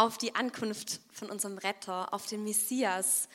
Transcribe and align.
auf 0.00 0.16
die 0.16 0.34
Ankunft 0.34 1.00
von 1.12 1.30
unserem 1.30 1.58
Retter, 1.58 2.14
auf 2.14 2.26
den 2.26 2.42
Messias, 2.42 3.28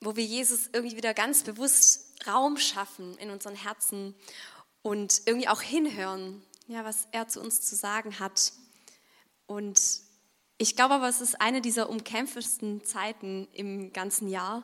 wo 0.00 0.14
wir 0.14 0.24
Jesus 0.24 0.68
irgendwie 0.72 0.96
wieder 0.96 1.14
ganz 1.14 1.42
bewusst 1.42 2.14
Raum 2.26 2.58
schaffen 2.58 3.16
in 3.16 3.30
unseren 3.30 3.54
Herzen 3.56 4.14
und 4.82 5.22
irgendwie 5.24 5.48
auch 5.48 5.62
hinhören, 5.62 6.42
ja, 6.66 6.84
was 6.84 7.08
er 7.12 7.28
zu 7.28 7.40
uns 7.40 7.62
zu 7.62 7.76
sagen 7.76 8.18
hat. 8.18 8.52
Und 9.46 9.80
ich 10.58 10.76
glaube 10.76 10.94
aber, 10.94 11.08
es 11.08 11.22
ist 11.22 11.40
eine 11.40 11.62
dieser 11.62 11.88
umkämpftesten 11.88 12.84
Zeiten 12.84 13.48
im 13.52 13.94
ganzen 13.94 14.28
Jahr, 14.28 14.62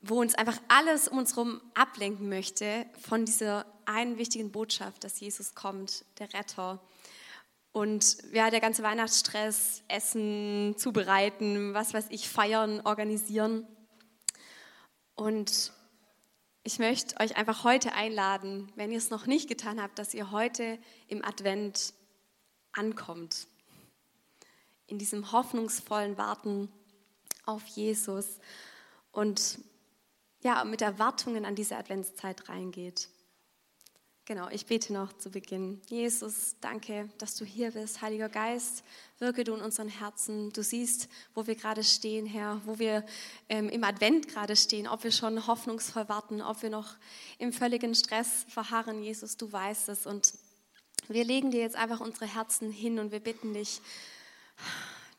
wo 0.00 0.20
uns 0.20 0.34
einfach 0.34 0.58
alles 0.68 1.08
um 1.08 1.18
uns 1.18 1.36
herum 1.36 1.60
ablenken 1.74 2.30
möchte 2.30 2.86
von 3.06 3.26
dieser 3.26 3.66
einen 3.84 4.16
wichtigen 4.16 4.52
Botschaft, 4.52 5.04
dass 5.04 5.20
Jesus 5.20 5.54
kommt, 5.54 6.04
der 6.18 6.32
Retter. 6.32 6.80
Und 7.72 8.18
ja, 8.32 8.50
der 8.50 8.60
ganze 8.60 8.82
Weihnachtsstress, 8.82 9.82
Essen 9.88 10.74
zubereiten, 10.78 11.74
was 11.74 11.94
weiß 11.94 12.06
ich, 12.10 12.28
feiern, 12.28 12.80
organisieren. 12.84 13.66
Und 15.14 15.72
ich 16.62 16.78
möchte 16.78 17.18
euch 17.20 17.36
einfach 17.36 17.64
heute 17.64 17.92
einladen, 17.92 18.72
wenn 18.74 18.90
ihr 18.90 18.98
es 18.98 19.10
noch 19.10 19.26
nicht 19.26 19.48
getan 19.48 19.80
habt, 19.82 19.98
dass 19.98 20.14
ihr 20.14 20.30
heute 20.30 20.78
im 21.06 21.24
Advent 21.24 21.94
ankommt. 22.72 23.46
In 24.86 24.98
diesem 24.98 25.32
hoffnungsvollen 25.32 26.18
Warten 26.18 26.70
auf 27.44 27.66
Jesus 27.66 28.38
und 29.12 29.58
ja, 30.42 30.64
mit 30.64 30.82
Erwartungen 30.82 31.44
an 31.44 31.54
diese 31.54 31.76
Adventszeit 31.76 32.48
reingeht. 32.48 33.08
Genau, 34.28 34.50
ich 34.50 34.66
bete 34.66 34.92
noch 34.92 35.14
zu 35.14 35.30
Beginn. 35.30 35.80
Jesus, 35.88 36.54
danke, 36.60 37.08
dass 37.16 37.34
du 37.36 37.46
hier 37.46 37.70
bist. 37.70 38.02
Heiliger 38.02 38.28
Geist, 38.28 38.84
wirke 39.18 39.42
du 39.42 39.54
in 39.54 39.62
unseren 39.62 39.88
Herzen. 39.88 40.52
Du 40.52 40.62
siehst, 40.62 41.08
wo 41.32 41.46
wir 41.46 41.54
gerade 41.54 41.82
stehen, 41.82 42.26
Herr, 42.26 42.60
wo 42.66 42.78
wir 42.78 43.06
ähm, 43.48 43.70
im 43.70 43.82
Advent 43.84 44.28
gerade 44.28 44.54
stehen, 44.54 44.86
ob 44.86 45.02
wir 45.02 45.12
schon 45.12 45.46
hoffnungsvoll 45.46 46.10
warten, 46.10 46.42
ob 46.42 46.60
wir 46.60 46.68
noch 46.68 46.96
im 47.38 47.54
völligen 47.54 47.94
Stress 47.94 48.44
verharren. 48.50 49.02
Jesus, 49.02 49.38
du 49.38 49.50
weißt 49.50 49.88
es. 49.88 50.06
Und 50.06 50.34
wir 51.08 51.24
legen 51.24 51.50
dir 51.50 51.60
jetzt 51.60 51.76
einfach 51.76 52.00
unsere 52.00 52.26
Herzen 52.26 52.70
hin 52.70 52.98
und 52.98 53.12
wir 53.12 53.20
bitten 53.20 53.54
dich, 53.54 53.80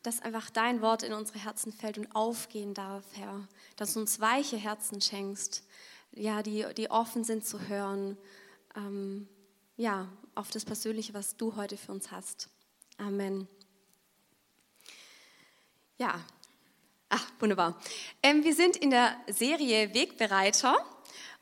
dass 0.04 0.22
einfach 0.22 0.50
dein 0.50 0.82
Wort 0.82 1.02
in 1.02 1.14
unsere 1.14 1.40
Herzen 1.40 1.72
fällt 1.72 1.98
und 1.98 2.14
aufgehen 2.14 2.74
darf, 2.74 3.02
Herr. 3.14 3.48
Dass 3.74 3.94
du 3.94 3.98
uns 3.98 4.20
weiche 4.20 4.56
Herzen 4.56 5.00
schenkst, 5.00 5.64
ja, 6.12 6.44
die, 6.44 6.64
die 6.76 6.92
offen 6.92 7.24
sind 7.24 7.44
zu 7.44 7.66
hören 7.66 8.16
ähm, 8.76 9.28
ja, 9.76 10.08
auf 10.34 10.50
das 10.50 10.64
Persönliche, 10.64 11.14
was 11.14 11.36
du 11.36 11.56
heute 11.56 11.76
für 11.76 11.92
uns 11.92 12.10
hast. 12.10 12.50
Amen. 12.98 13.48
Ja, 15.96 16.20
ach, 17.08 17.30
wunderbar. 17.40 17.78
Ähm, 18.22 18.44
wir 18.44 18.54
sind 18.54 18.76
in 18.76 18.90
der 18.90 19.16
Serie 19.28 19.94
Wegbereiter. 19.94 20.76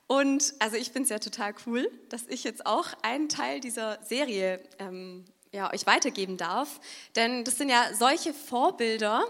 Und 0.07 0.55
also 0.59 0.77
ich 0.77 0.91
finde 0.91 1.05
es 1.05 1.11
ja 1.11 1.19
total 1.19 1.55
cool, 1.67 1.91
dass 2.09 2.27
ich 2.29 2.43
jetzt 2.45 2.65
auch 2.65 2.89
einen 3.03 3.29
Teil 3.29 3.61
dieser 3.61 4.03
Serie 4.03 4.63
ähm, 4.79 5.25
ja, 5.53 5.73
euch 5.73 5.87
weitergeben 5.87 6.37
darf. 6.37 6.81
Denn 7.15 7.45
das 7.45 7.59
sind 7.59 7.69
ja 7.69 7.93
solche 7.95 8.33
Vorbilder, 8.33 9.25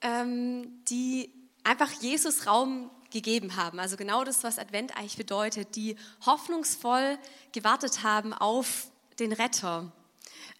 ähm, 0.00 0.82
die 0.88 1.32
einfach 1.64 1.90
Jesus 2.00 2.46
Raum 2.46 2.90
gegeben 3.10 3.56
haben. 3.56 3.78
Also 3.78 3.96
genau 3.96 4.24
das, 4.24 4.44
was 4.44 4.58
Advent 4.58 4.96
eigentlich 4.96 5.16
bedeutet, 5.16 5.76
die 5.76 5.96
hoffnungsvoll 6.24 7.18
gewartet 7.52 8.02
haben 8.02 8.32
auf 8.32 8.90
den 9.18 9.32
Retter, 9.32 9.92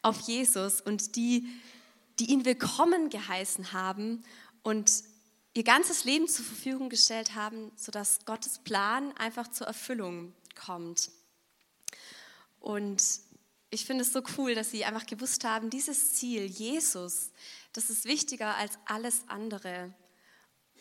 auf 0.03 0.21
Jesus 0.21 0.81
und 0.81 1.17
die, 1.17 1.49
die 2.19 2.31
ihn 2.31 2.45
willkommen 2.45 3.11
geheißen 3.11 3.73
haben 3.73 4.25
und 4.63 4.91
ihr 5.55 5.65
ganzes 5.65 6.05
Leben 6.05 6.29
zur 6.29 6.45
Verfügung 6.45 6.89
gestellt 6.89 7.35
haben, 7.35 7.73
sodass 7.77 8.25
Gottes 8.25 8.59
Plan 8.59 9.17
einfach 9.17 9.49
zur 9.49 9.67
Erfüllung 9.67 10.33
kommt. 10.55 11.11
Und 12.61 13.03
ich 13.71 13.85
finde 13.85 14.03
es 14.03 14.13
so 14.13 14.23
cool, 14.37 14.55
dass 14.55 14.71
sie 14.71 14.85
einfach 14.85 15.07
gewusst 15.07 15.45
haben, 15.45 15.71
dieses 15.71 16.15
Ziel, 16.15 16.47
Jesus, 16.47 17.31
das 17.73 17.91
ist 17.91 18.05
wichtiger 18.05 18.57
als 18.57 18.79
alles 18.87 19.23
andere 19.29 19.93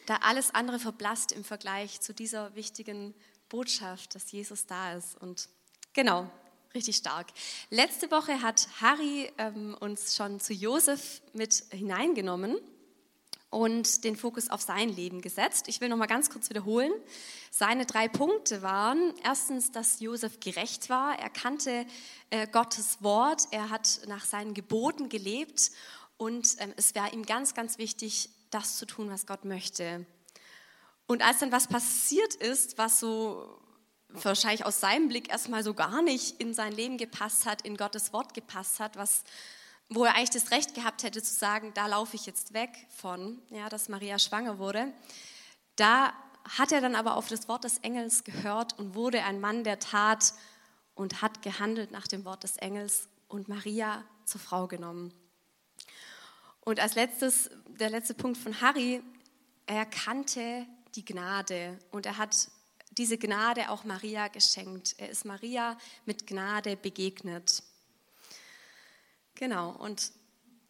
da 0.07 0.16
alles 0.22 0.56
andere 0.56 0.79
verblasst 0.79 1.31
im 1.31 1.44
Vergleich 1.44 2.01
zu 2.01 2.13
dieser 2.13 2.56
wichtigen 2.56 3.13
Botschaft, 3.50 4.16
dass 4.16 4.31
Jesus 4.31 4.66
da 4.66 4.94
ist. 4.94 5.22
Und 5.22 5.50
genau, 5.94 6.29
richtig 6.73 6.95
stark. 6.95 7.28
Letzte 7.69 8.09
Woche 8.09 8.41
hat 8.41 8.67
Harry 8.81 9.31
ähm, 9.38 9.75
uns 9.79 10.16
schon 10.16 10.40
zu 10.40 10.53
Josef 10.53 11.22
mit 11.34 11.66
hineingenommen 11.72 12.57
und 13.50 14.06
den 14.06 14.16
Fokus 14.16 14.50
auf 14.50 14.62
sein 14.62 14.90
Leben 14.90 15.22
gesetzt. 15.22 15.67
Ich 15.67 15.81
will 15.81 15.90
noch 15.90 15.97
mal 15.97 16.06
ganz 16.06 16.29
kurz 16.29 16.50
wiederholen. 16.50 16.91
Seine 17.51 17.85
drei 17.85 18.07
Punkte 18.07 18.62
waren 18.62 19.13
erstens, 19.23 19.72
dass 19.72 20.00
Josef 20.00 20.40
gerecht 20.40 20.90
war. 20.90 21.19
Er 21.19 21.29
kannte 21.29 21.85
äh, 22.29 22.47
Gottes 22.47 23.01
Wort. 23.01 23.44
Er 23.51 23.69
hat 23.69 24.01
nach 24.07 24.23
seinen 24.23 24.53
Geboten 24.53 25.09
gelebt 25.09 25.72
und 26.17 26.56
ähm, 26.59 26.73
es 26.78 26.96
war 26.96 27.12
ihm 27.13 27.25
ganz, 27.25 27.53
ganz 27.53 27.78
wichtig, 27.78 28.29
das 28.52 28.78
zu 28.78 28.85
tun, 28.85 29.09
was 29.09 29.25
Gott 29.25 29.46
möchte. 29.46 30.06
Und 31.08 31.24
als 31.24 31.40
dann 31.40 31.52
was 31.52 31.68
passiert 31.68 32.35
ist, 32.35 32.78
was 32.78 33.00
so 33.00 33.59
wahrscheinlich 34.09 34.66
aus 34.66 34.80
seinem 34.80 35.09
Blick 35.09 35.30
erstmal 35.30 35.63
so 35.63 35.74
gar 35.74 36.02
nicht 36.02 36.40
in 36.40 36.53
sein 36.53 36.72
Leben 36.72 36.97
gepasst 36.97 37.46
hat, 37.46 37.62
in 37.63 37.78
Gottes 37.78 38.13
Wort 38.13 38.34
gepasst 38.34 38.80
hat, 38.80 38.96
was, 38.96 39.24
wo 39.90 40.06
er 40.06 40.16
eigentlich 40.16 40.30
das 40.30 40.52
Recht 40.52 40.75
gehabt 40.75 41.03
hätte 41.03 41.22
zu 41.22 41.34
sagen, 41.34 41.72
da 41.74 41.88
laufe 41.88 42.16
ich 42.16 42.25
jetzt 42.25 42.53
weg 42.53 42.69
von, 42.90 43.41
ja, 43.50 43.69
dass 43.69 43.90
Maria 43.90 44.19
schwanger 44.19 44.59
wurde, 44.59 44.94
da 45.75 46.14
hat 46.58 46.72
er 46.72 46.81
dann 46.81 46.96
aber 46.96 47.16
auf 47.16 47.28
das 47.28 47.47
Wort 47.47 47.66
des 47.66 47.79
Engels 47.79 48.24
gehört 48.24 48.78
und 48.79 48.96
wurde 48.96 49.24
ein 49.24 49.41
Mann 49.41 49.64
der 49.64 49.79
Tat 49.79 50.34
und 50.96 51.22
hat 51.22 51.41
gehandelt 51.41 51.91
nach 51.91 52.08
dem 52.08 52.25
Wort 52.25 52.44
des 52.44 52.58
Engels 52.58 53.09
und 53.28 53.50
Maria 53.50 54.03
zur 54.25 54.40
Frau 54.40 54.68
genommen. 54.68 55.14
Und 56.67 56.81
als 56.81 56.95
letztes, 56.95 57.50
der 57.79 57.89
letzte 57.89 58.13
Punkt 58.13 58.38
von 58.38 58.59
Harry, 58.59 59.01
er 59.67 59.85
kannte 59.85 60.67
die 60.95 61.05
Gnade 61.05 61.79
und 61.91 62.05
er 62.05 62.17
hat 62.17 62.50
diese 62.91 63.17
Gnade 63.17 63.69
auch 63.69 63.85
Maria 63.85 64.28
geschenkt. 64.28 64.95
Er 64.97 65.09
ist 65.09 65.23
Maria 65.23 65.78
mit 66.03 66.28
Gnade 66.28 66.75
begegnet. 66.75 67.63
Genau, 69.35 69.78
und 69.78 70.11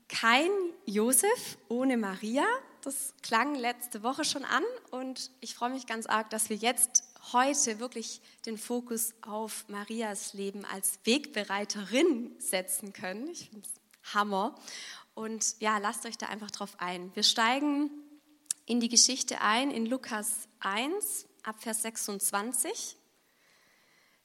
kein 0.08 0.52
Josef 0.86 1.58
ohne 1.68 1.98
Maria, 1.98 2.46
das 2.84 3.16
klang 3.24 3.56
letzte 3.56 4.04
Woche 4.04 4.24
schon 4.24 4.46
an 4.46 4.64
und 4.92 5.32
ich 5.42 5.56
freue 5.56 5.72
mich 5.72 5.88
ganz 5.88 6.06
arg, 6.06 6.30
dass 6.30 6.52
wir 6.52 6.58
jetzt 6.58 7.06
heute 7.34 7.80
wirklich 7.80 8.22
den 8.46 8.60
Fokus 8.60 9.16
auf 9.22 9.68
Marias 9.68 10.34
Leben 10.34 10.64
als 10.64 11.00
Wegbereiterin 11.06 12.36
setzen 12.38 12.94
können. 12.94 13.28
Ich 13.30 13.50
finde 13.50 13.68
es 13.68 14.14
Hammer. 14.14 14.54
Und 15.18 15.60
ja, 15.62 15.80
lasst 15.80 16.06
euch 16.06 16.20
da 16.20 16.28
einfach 16.28 16.52
drauf 16.52 16.76
ein. 16.78 17.10
Wir 17.16 17.24
steigen 17.24 17.90
in 18.68 18.80
die 18.80 18.88
Geschichte 18.88 19.42
ein 19.42 19.72
in 19.72 19.88
Lukas 19.88 20.48
1 20.60 21.26
ab 21.42 21.56
Vers 21.58 21.82
26. 21.82 22.96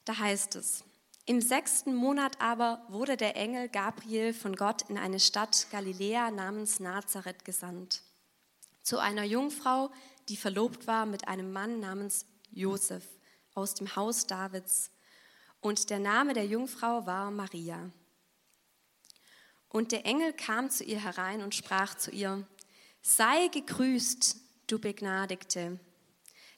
Da 0.04 0.18
heißt 0.18 0.54
es, 0.56 0.84
im 1.24 1.40
sechsten 1.40 1.94
Monat 1.94 2.42
aber 2.42 2.84
wurde 2.90 3.16
der 3.16 3.36
Engel 3.36 3.70
Gabriel 3.70 4.34
von 4.34 4.54
Gott 4.54 4.82
in 4.90 4.98
eine 4.98 5.18
Stadt 5.18 5.68
Galiläa 5.70 6.30
namens 6.30 6.78
Nazareth 6.78 7.46
gesandt, 7.46 8.02
zu 8.82 8.98
einer 8.98 9.24
Jungfrau, 9.24 9.90
die 10.28 10.36
verlobt 10.36 10.86
war 10.86 11.06
mit 11.06 11.26
einem 11.26 11.52
Mann 11.52 11.80
namens 11.80 12.26
Josef 12.50 13.06
aus 13.54 13.72
dem 13.72 13.96
Haus 13.96 14.26
Davids. 14.26 14.90
Und 15.62 15.88
der 15.88 16.00
Name 16.00 16.34
der 16.34 16.44
Jungfrau 16.44 17.06
war 17.06 17.30
Maria. 17.30 17.90
Und 19.72 19.90
der 19.90 20.04
Engel 20.04 20.34
kam 20.34 20.68
zu 20.68 20.84
ihr 20.84 21.00
herein 21.02 21.40
und 21.40 21.54
sprach 21.54 21.94
zu 21.94 22.10
ihr, 22.10 22.46
sei 23.00 23.48
gegrüßt, 23.48 24.36
du 24.66 24.78
Begnadigte. 24.78 25.80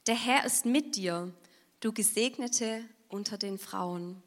Der 0.09 0.17
Herr 0.17 0.45
ist 0.45 0.67
mit 0.67 0.97
dir, 0.97 1.33
du 1.79 1.93
Gesegnete 1.93 2.85
unter 3.09 3.39
den 3.39 3.57
Frauen. 3.57 4.21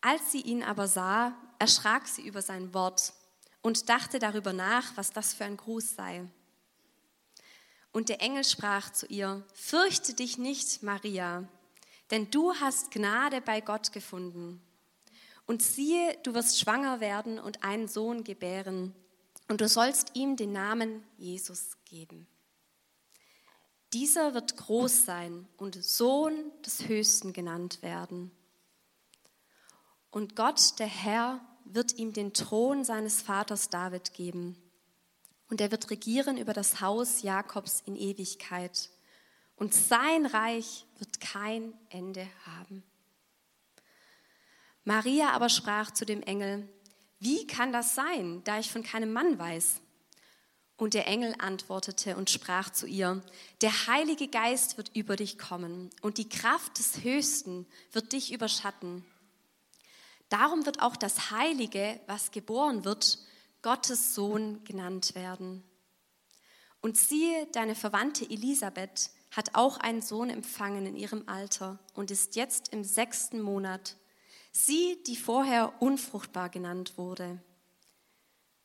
Als 0.00 0.30
sie 0.30 0.42
ihn 0.42 0.62
aber 0.62 0.86
sah, 0.86 1.36
erschrak 1.58 2.06
sie 2.06 2.22
über 2.22 2.40
sein 2.40 2.72
Wort 2.72 3.12
und 3.62 3.88
dachte 3.88 4.20
darüber 4.20 4.52
nach, 4.52 4.96
was 4.96 5.10
das 5.10 5.34
für 5.34 5.44
ein 5.44 5.56
Gruß 5.56 5.96
sei. 5.96 6.24
Und 7.90 8.10
der 8.10 8.22
Engel 8.22 8.44
sprach 8.44 8.92
zu 8.92 9.06
ihr, 9.06 9.44
Fürchte 9.54 10.14
dich 10.14 10.38
nicht, 10.38 10.84
Maria, 10.84 11.48
denn 12.12 12.30
du 12.30 12.54
hast 12.54 12.92
Gnade 12.92 13.40
bei 13.40 13.60
Gott 13.60 13.90
gefunden. 13.90 14.62
Und 15.46 15.62
siehe, 15.62 16.16
du 16.22 16.34
wirst 16.34 16.58
schwanger 16.58 17.00
werden 17.00 17.38
und 17.38 17.64
einen 17.64 17.88
Sohn 17.88 18.24
gebären, 18.24 18.94
und 19.48 19.60
du 19.60 19.68
sollst 19.68 20.12
ihm 20.14 20.36
den 20.36 20.52
Namen 20.52 21.04
Jesus 21.18 21.76
geben. 21.84 22.26
Dieser 23.92 24.34
wird 24.34 24.56
groß 24.56 25.04
sein 25.04 25.46
und 25.56 25.82
Sohn 25.84 26.50
des 26.64 26.88
Höchsten 26.88 27.32
genannt 27.32 27.82
werden. 27.82 28.32
Und 30.10 30.34
Gott, 30.34 30.78
der 30.78 30.86
Herr, 30.86 31.40
wird 31.64 31.94
ihm 31.94 32.12
den 32.12 32.32
Thron 32.32 32.84
seines 32.84 33.22
Vaters 33.22 33.68
David 33.68 34.14
geben. 34.14 34.56
Und 35.48 35.60
er 35.60 35.70
wird 35.70 35.90
regieren 35.90 36.38
über 36.38 36.52
das 36.52 36.80
Haus 36.80 37.22
Jakobs 37.22 37.82
in 37.84 37.96
Ewigkeit. 37.96 38.90
Und 39.56 39.74
sein 39.74 40.26
Reich 40.26 40.86
wird 40.98 41.20
kein 41.20 41.74
Ende 41.90 42.26
haben. 42.46 42.82
Maria 44.84 45.30
aber 45.30 45.48
sprach 45.48 45.90
zu 45.90 46.04
dem 46.04 46.22
Engel, 46.22 46.68
wie 47.18 47.46
kann 47.46 47.72
das 47.72 47.94
sein, 47.94 48.42
da 48.44 48.58
ich 48.58 48.70
von 48.70 48.82
keinem 48.82 49.12
Mann 49.12 49.38
weiß? 49.38 49.80
Und 50.76 50.94
der 50.94 51.06
Engel 51.06 51.34
antwortete 51.38 52.16
und 52.16 52.30
sprach 52.30 52.70
zu 52.70 52.86
ihr, 52.86 53.22
der 53.60 53.86
Heilige 53.86 54.28
Geist 54.28 54.76
wird 54.76 54.94
über 54.94 55.16
dich 55.16 55.38
kommen 55.38 55.90
und 56.02 56.18
die 56.18 56.28
Kraft 56.28 56.78
des 56.78 57.04
Höchsten 57.04 57.66
wird 57.92 58.12
dich 58.12 58.32
überschatten. 58.32 59.04
Darum 60.28 60.66
wird 60.66 60.82
auch 60.82 60.96
das 60.96 61.30
Heilige, 61.30 62.00
was 62.06 62.32
geboren 62.32 62.84
wird, 62.84 63.18
Gottes 63.62 64.14
Sohn 64.14 64.62
genannt 64.64 65.14
werden. 65.14 65.62
Und 66.80 66.98
siehe, 66.98 67.46
deine 67.52 67.74
Verwandte 67.74 68.28
Elisabeth 68.28 69.10
hat 69.30 69.54
auch 69.54 69.78
einen 69.78 70.02
Sohn 70.02 70.28
empfangen 70.28 70.84
in 70.86 70.96
ihrem 70.96 71.28
Alter 71.28 71.78
und 71.94 72.10
ist 72.10 72.36
jetzt 72.36 72.74
im 72.74 72.84
sechsten 72.84 73.40
Monat. 73.40 73.96
Sie, 74.56 75.02
die 75.02 75.16
vorher 75.16 75.82
unfruchtbar 75.82 76.48
genannt 76.48 76.96
wurde. 76.96 77.42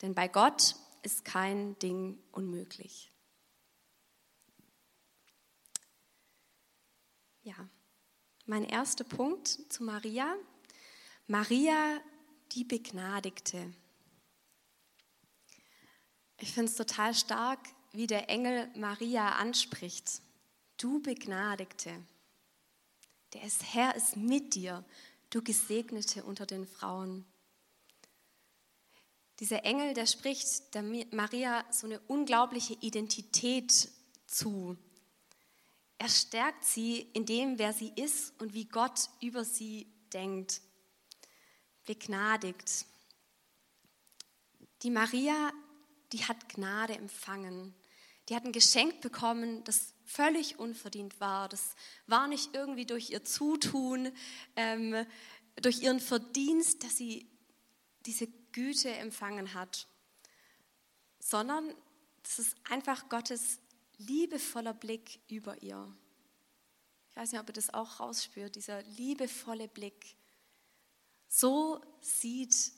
Denn 0.01 0.13
bei 0.13 0.27
Gott 0.27 0.75
ist 1.01 1.25
kein 1.25 1.77
Ding 1.79 2.19
unmöglich. 2.31 3.11
Ja, 7.41 7.55
mein 8.45 8.63
erster 8.65 9.03
Punkt 9.03 9.47
zu 9.47 9.83
Maria. 9.83 10.35
Maria, 11.25 11.99
die 12.51 12.65
Begnadigte. 12.65 13.73
Ich 16.37 16.53
finde 16.53 16.71
es 16.71 16.77
total 16.77 17.15
stark, 17.15 17.59
wie 17.91 18.05
der 18.05 18.29
Engel 18.29 18.69
Maria 18.75 19.37
anspricht. 19.37 20.21
Du 20.77 21.01
Begnadigte. 21.01 21.91
Der 23.33 23.41
Herr 23.41 23.95
ist 23.95 24.15
mit 24.15 24.55
dir, 24.55 24.85
du 25.29 25.41
Gesegnete 25.41 26.23
unter 26.23 26.45
den 26.45 26.67
Frauen. 26.67 27.25
Dieser 29.39 29.63
Engel, 29.63 29.93
der 29.93 30.05
spricht 30.05 30.73
der 30.73 30.83
Maria 31.11 31.65
so 31.71 31.87
eine 31.87 31.99
unglaubliche 32.01 32.73
Identität 32.73 33.89
zu. 34.27 34.77
Er 35.97 36.09
stärkt 36.09 36.65
sie 36.65 37.01
in 37.13 37.25
dem, 37.25 37.57
wer 37.57 37.73
sie 37.73 37.91
ist 37.95 38.39
und 38.41 38.53
wie 38.53 38.65
Gott 38.65 39.09
über 39.21 39.45
sie 39.45 39.87
denkt. 40.13 40.61
Begnadigt. 41.85 42.85
Die 44.83 44.91
Maria, 44.91 45.51
die 46.11 46.25
hat 46.25 46.49
Gnade 46.49 46.95
empfangen. 46.95 47.73
Die 48.27 48.35
hat 48.35 48.45
ein 48.45 48.51
Geschenk 48.51 49.01
bekommen, 49.01 49.63
das 49.63 49.93
völlig 50.09 50.57
unverdient 50.57 51.19
war. 51.19 51.47
Das 51.49 51.75
war 52.07 52.27
nicht 52.27 52.55
irgendwie 52.55 52.85
durch 52.85 53.11
ihr 53.11 53.23
Zutun, 53.23 54.11
ähm, 54.55 55.05
durch 55.57 55.81
ihren 55.81 55.99
Verdienst, 55.99 56.83
dass 56.83 56.97
sie 56.97 57.29
diese 58.05 58.27
Güte 58.51 58.91
empfangen 58.91 59.53
hat, 59.53 59.87
sondern 61.19 61.75
es 62.23 62.39
ist 62.39 62.57
einfach 62.69 63.07
Gottes 63.09 63.59
liebevoller 63.97 64.73
Blick 64.73 65.19
über 65.27 65.61
ihr. 65.61 65.95
Ich 67.11 67.15
weiß 67.15 67.31
nicht, 67.31 67.41
ob 67.41 67.49
ihr 67.49 67.53
das 67.53 67.73
auch 67.73 67.99
rausspürt, 67.99 68.55
dieser 68.55 68.81
liebevolle 68.83 69.67
Blick. 69.67 70.15
So 71.27 71.81
sieht 72.01 72.71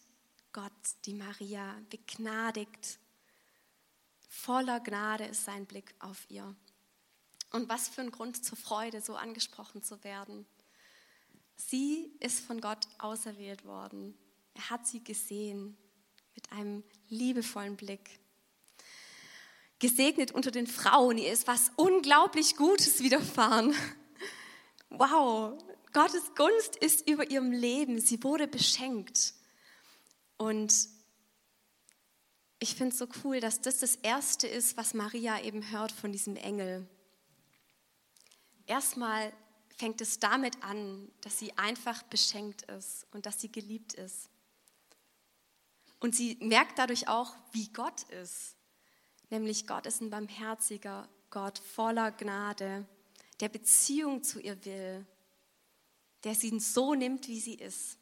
Gott 0.51 0.71
die 1.05 1.13
Maria 1.13 1.79
begnadigt. 1.89 2.99
Voller 4.27 4.79
Gnade 4.81 5.25
ist 5.25 5.45
sein 5.45 5.65
Blick 5.65 5.93
auf 5.99 6.25
ihr. 6.29 6.55
Und 7.51 7.69
was 7.69 7.89
für 7.89 8.01
ein 8.01 8.12
Grund 8.12 8.44
zur 8.44 8.57
Freude, 8.57 9.01
so 9.01 9.15
angesprochen 9.15 9.83
zu 9.83 10.03
werden. 10.03 10.45
Sie 11.56 12.12
ist 12.19 12.39
von 12.39 12.62
Gott 12.62 12.88
auserwählt 12.98 13.65
worden. 13.65 14.18
Er 14.53 14.69
hat 14.69 14.88
sie 14.88 15.03
gesehen 15.03 15.77
mit 16.33 16.51
einem 16.51 16.83
liebevollen 17.09 17.75
Blick. 17.75 18.19
Gesegnet 19.80 20.31
unter 20.31 20.51
den 20.51 20.68
Frauen, 20.68 21.18
ihr 21.18 21.31
ist 21.31 21.48
was 21.48 21.71
unglaublich 21.75 22.56
Gutes 22.56 23.01
widerfahren. 23.01 23.74
Wow, 24.89 25.57
Gottes 25.94 26.36
Gunst 26.36 26.75
ist 26.77 27.09
über 27.09 27.30
ihrem 27.30 27.51
Leben. 27.51 28.00
Sie 28.00 28.24
wurde 28.24 28.48
beschenkt. 28.48 29.33
Und 30.38 30.88
ich 32.59 32.75
finde 32.75 32.94
es 32.94 33.00
so 33.00 33.07
cool, 33.24 33.39
dass 33.39 33.62
das 33.62 33.80
das 33.80 33.95
Erste 33.95 34.48
ist, 34.48 34.77
was 34.77 34.94
Maria 34.94 35.42
eben 35.42 35.71
hört 35.71 35.92
von 35.92 36.12
diesem 36.12 36.36
Engel. 36.36 36.88
Erstmal 38.71 39.33
fängt 39.75 40.00
es 40.00 40.18
damit 40.18 40.63
an, 40.63 41.12
dass 41.19 41.38
sie 41.38 41.57
einfach 41.57 42.03
beschenkt 42.03 42.62
ist 42.71 43.06
und 43.12 43.25
dass 43.25 43.41
sie 43.41 43.51
geliebt 43.51 43.91
ist. 43.91 44.29
Und 46.00 46.15
sie 46.15 46.38
merkt 46.39 46.79
dadurch 46.79 47.09
auch, 47.09 47.35
wie 47.51 47.68
Gott 47.73 48.03
ist. 48.03 48.56
Nämlich 49.29 49.68
Gott 49.68 49.85
ist 49.85 50.00
ein 50.00 50.09
barmherziger 50.09 51.09
Gott 51.31 51.59
voller 51.59 52.13
Gnade, 52.13 52.88
der 53.41 53.50
Beziehung 53.50 54.23
zu 54.23 54.39
ihr 54.39 54.63
will, 54.63 55.06
der 56.24 56.33
sie 56.33 56.57
so 56.57 56.95
nimmt, 56.95 57.27
wie 57.27 57.41
sie 57.41 57.56
ist 57.56 57.97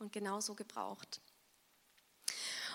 und 0.00 0.12
genauso 0.12 0.56
gebraucht. 0.56 1.20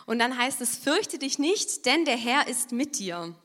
Und 0.06 0.20
dann 0.20 0.38
heißt 0.38 0.62
es, 0.62 0.78
fürchte 0.78 1.20
dich 1.20 1.38
nicht, 1.38 1.86
denn 1.86 2.06
der 2.06 2.16
Herr 2.16 2.48
ist 2.48 2.72
mit 2.72 2.98
dir. 2.98 3.36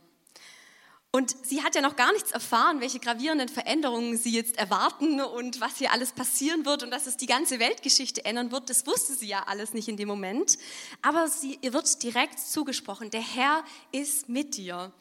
Und 1.15 1.47
sie 1.47 1.63
hat 1.63 1.77
ja 1.77 1.81
noch 1.81 1.95
gar 1.95 2.13
nichts 2.13 2.33
erfahren, 2.33 2.81
welche 2.81 2.99
gravierenden 2.99 3.49
Veränderungen 3.49 4.19
sie 4.19 4.33
jetzt 4.33 4.57
erwarten 4.59 5.21
und 5.21 5.61
was 5.61 5.77
hier 5.77 5.93
alles 5.93 6.11
passieren 6.11 6.67
wird 6.67 6.83
und 6.83 6.91
dass 6.91 7.07
es 7.07 7.17
die 7.17 7.27
ganze 7.27 7.61
Weltgeschichte 7.61 8.25
ändern 8.25 8.51
wird. 8.51 8.69
Das 8.69 8.85
wusste 8.85 9.15
sie 9.15 9.29
ja 9.29 9.45
alles 9.45 9.75
nicht 9.75 9.87
in 9.87 9.97
dem 9.97 10.09
Moment. 10.09 10.59
Aber 11.03 11.29
sie, 11.29 11.57
ihr 11.63 11.73
wird 11.73 12.03
direkt 12.03 12.41
zugesprochen, 12.41 13.13
der 13.13 13.21
Herr 13.21 13.65
ist 13.93 14.29
mit 14.29 14.57
dir. 14.57 14.93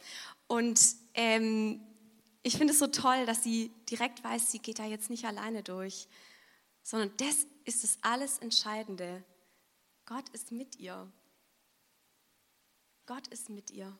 Und 0.45 0.79
ähm, 1.15 1.81
ich 2.43 2.57
finde 2.57 2.73
es 2.73 2.79
so 2.79 2.85
toll, 2.85 3.25
dass 3.25 3.41
sie 3.41 3.71
direkt 3.89 4.23
weiß, 4.23 4.51
sie 4.51 4.59
geht 4.59 4.77
da 4.77 4.85
jetzt 4.85 5.09
nicht 5.09 5.25
alleine 5.25 5.63
durch, 5.63 6.07
sondern 6.83 7.11
das 7.17 7.47
ist 7.65 7.83
das 7.83 7.97
alles 8.03 8.37
Entscheidende. 8.37 9.23
Gott 10.05 10.29
ist 10.29 10.51
mit 10.51 10.77
ihr. 10.77 11.11
Gott 13.07 13.27
ist 13.29 13.49
mit 13.49 13.71
ihr. 13.71 13.97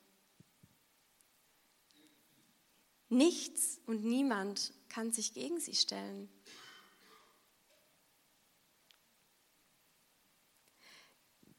Nichts 3.13 3.79
und 3.85 4.03
niemand 4.03 4.73
kann 4.89 5.11
sich 5.11 5.33
gegen 5.33 5.59
sie 5.59 5.75
stellen. 5.75 6.29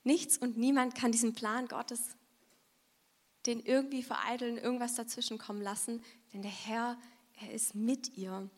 Nichts 0.03 0.37
und 0.37 0.59
niemand 0.59 0.95
kann 0.95 1.13
diesen 1.13 1.33
Plan 1.33 1.67
Gottes, 1.69 2.17
den 3.47 3.61
irgendwie 3.61 4.03
vereiteln, 4.03 4.59
irgendwas 4.59 4.97
dazwischen 4.97 5.39
kommen 5.39 5.63
lassen, 5.63 6.03
denn 6.33 6.43
der 6.43 6.51
Herr, 6.51 6.99
er 7.41 7.53
ist 7.53 7.75
mit 7.75 8.17
ihr. 8.17 8.51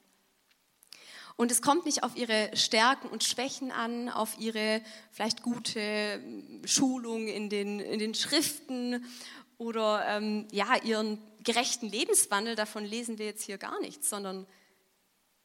Und 1.37 1.51
es 1.51 1.61
kommt 1.61 1.85
nicht 1.85 2.03
auf 2.03 2.17
ihre 2.17 2.51
Stärken 2.57 3.09
und 3.09 3.23
Schwächen 3.23 3.71
an, 3.71 4.09
auf 4.09 4.39
ihre 4.39 4.81
vielleicht 5.13 5.43
gute 5.43 6.23
Schulung 6.65 7.29
in 7.29 7.51
den, 7.51 7.79
in 7.79 7.99
den 7.99 8.15
Schriften 8.15 9.05
oder 9.59 10.05
ähm, 10.09 10.49
ja, 10.51 10.77
ihren 10.83 11.19
gerechten 11.47 11.89
Lebenswandel, 11.89 12.57
davon 12.57 12.85
lesen 12.85 13.19
wir 13.19 13.25
jetzt 13.25 13.45
hier 13.45 13.57
gar 13.57 13.81
nichts, 13.81 14.11
sondern 14.11 14.47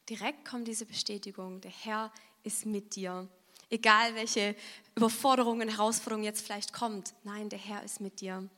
direkt 0.10 0.44
kommt 0.44 0.68
diese 0.68 0.86
Bestätigung, 0.86 1.62
der 1.62 1.72
Herr 1.72 2.12
ist 2.44 2.66
mit 2.66 2.96
dir. 2.96 3.30
Egal 3.70 4.16
welche 4.16 4.56
Überforderungen, 4.96 5.70
Herausforderungen 5.70 6.26
jetzt 6.26 6.44
vielleicht 6.44 6.74
kommt, 6.74 7.14
nein, 7.24 7.48
der 7.48 7.60
Herr 7.60 7.84
ist 7.84 8.02
mit 8.02 8.20
dir. 8.20 8.50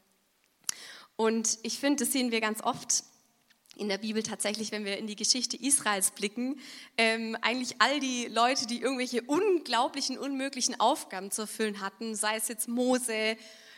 Und 1.16 1.60
ich 1.62 1.78
finde, 1.78 2.04
das 2.04 2.14
sehen 2.14 2.32
wir 2.32 2.42
ganz 2.42 2.64
oft 2.64 3.04
in 3.76 3.90
der 3.90 3.98
Bibel 3.98 4.24
tatsächlich, 4.24 4.72
wenn 4.72 4.86
wir 4.86 4.98
in 4.98 5.08
die 5.08 5.16
Geschichte 5.16 5.58
Israels 5.58 6.12
blicken, 6.12 6.60
ähm, 6.98 7.36
eigentlich 7.42 7.76
all 7.80 8.00
die 8.00 8.26
Leute, 8.28 8.68
die 8.68 8.82
irgendwelche 8.82 9.22
unglaublichen, 9.24 10.18
unmöglichen 10.18 10.80
Aufgaben 10.80 11.30
zu 11.30 11.42
erfüllen 11.42 11.82
hatten, 11.82 12.16
sei 12.16 12.38
es 12.38 12.48
jetzt 12.48 12.68
Mose, 12.68 13.36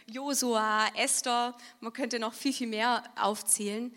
Josua, 0.08 0.88
Esther, 0.96 1.58
man 1.80 1.92
könnte 1.92 2.20
noch 2.20 2.34
viel, 2.34 2.54
viel 2.54 2.68
mehr 2.68 3.04
aufzählen. 3.16 3.96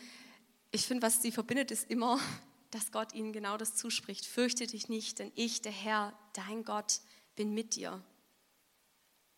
Ich 0.71 0.87
finde, 0.87 1.07
was 1.07 1.21
sie 1.21 1.33
verbindet, 1.33 1.71
ist 1.71 1.91
immer, 1.91 2.19
dass 2.71 2.93
Gott 2.93 3.15
ihnen 3.15 3.33
genau 3.33 3.57
das 3.57 3.75
zuspricht. 3.75 4.25
Fürchte 4.27 4.67
dich 4.67 4.88
nicht, 4.88 5.19
denn 5.19 5.33
ich, 5.35 5.62
der 5.62 5.73
Herr, 5.73 6.19
dein 6.33 6.65
Gott, 6.65 7.00
bin 7.37 7.53
mit 7.53 7.77
dir. 7.77 8.03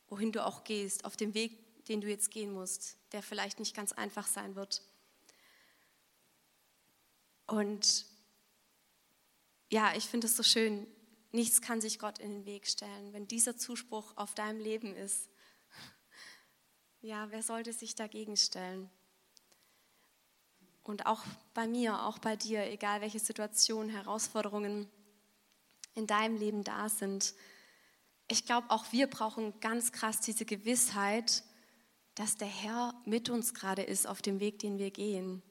Wohin 0.09 0.33
du 0.33 0.45
auch 0.45 0.65
gehst, 0.65 1.05
auf 1.05 1.17
dem 1.17 1.35
Weg, 1.35 1.87
den 1.87 2.01
du 2.01 2.09
jetzt 2.09 2.31
gehen 2.31 2.53
musst, 2.53 2.97
der 3.13 3.23
vielleicht 3.23 3.59
nicht 3.59 3.75
ganz 3.75 3.93
einfach 3.93 4.27
sein 4.27 4.55
wird. 4.55 4.83
Und 7.47 8.07
ja, 9.71 9.95
ich 9.97 10.05
finde 10.05 10.29
es 10.29 10.37
so 10.37 10.43
schön, 10.43 10.87
nichts 11.33 11.61
kann 11.61 11.81
sich 11.81 11.99
Gott 11.99 12.19
in 12.19 12.31
den 12.31 12.47
Weg 12.47 12.67
stellen. 12.67 13.13
Wenn 13.13 13.27
dieser 13.27 13.57
Zuspruch 13.57 14.17
auf 14.17 14.35
deinem 14.35 14.61
Leben 14.61 14.95
ist, 14.95 15.30
Ja, 17.03 17.31
wer 17.31 17.43
sollte 17.43 17.73
sich 17.73 17.95
dagegen 17.95 18.37
stellen? 18.37 18.91
Und 20.83 21.07
auch 21.07 21.25
bei 21.55 21.67
mir, 21.67 22.03
auch 22.03 22.19
bei 22.19 22.37
dir, 22.37 22.71
egal 22.71 23.01
welche 23.01 23.19
Situationen, 23.19 23.89
Herausforderungen 23.89 24.87
in 25.95 26.07
deinem 26.07 26.37
Leben 26.37 26.63
da 26.63 26.91
sind. 26.91 27.35
Ich 28.29 28.45
glaube, 28.45 28.69
auch 28.71 28.93
wir 28.93 29.07
brauchen 29.07 29.59
ganz 29.61 29.93
krass 29.93 30.21
diese 30.21 30.45
Gewissheit, 30.45 31.43
dass 32.17 32.37
der 32.37 32.49
Herr 32.49 32.95
mit 33.07 33.31
uns 33.31 33.55
gerade 33.55 33.83
ist 33.83 34.07
auf 34.07 34.21
dem 34.21 34.39
Weg, 34.39 34.59
den 34.59 34.79
wir 34.79 34.91
gehen. 34.91 35.43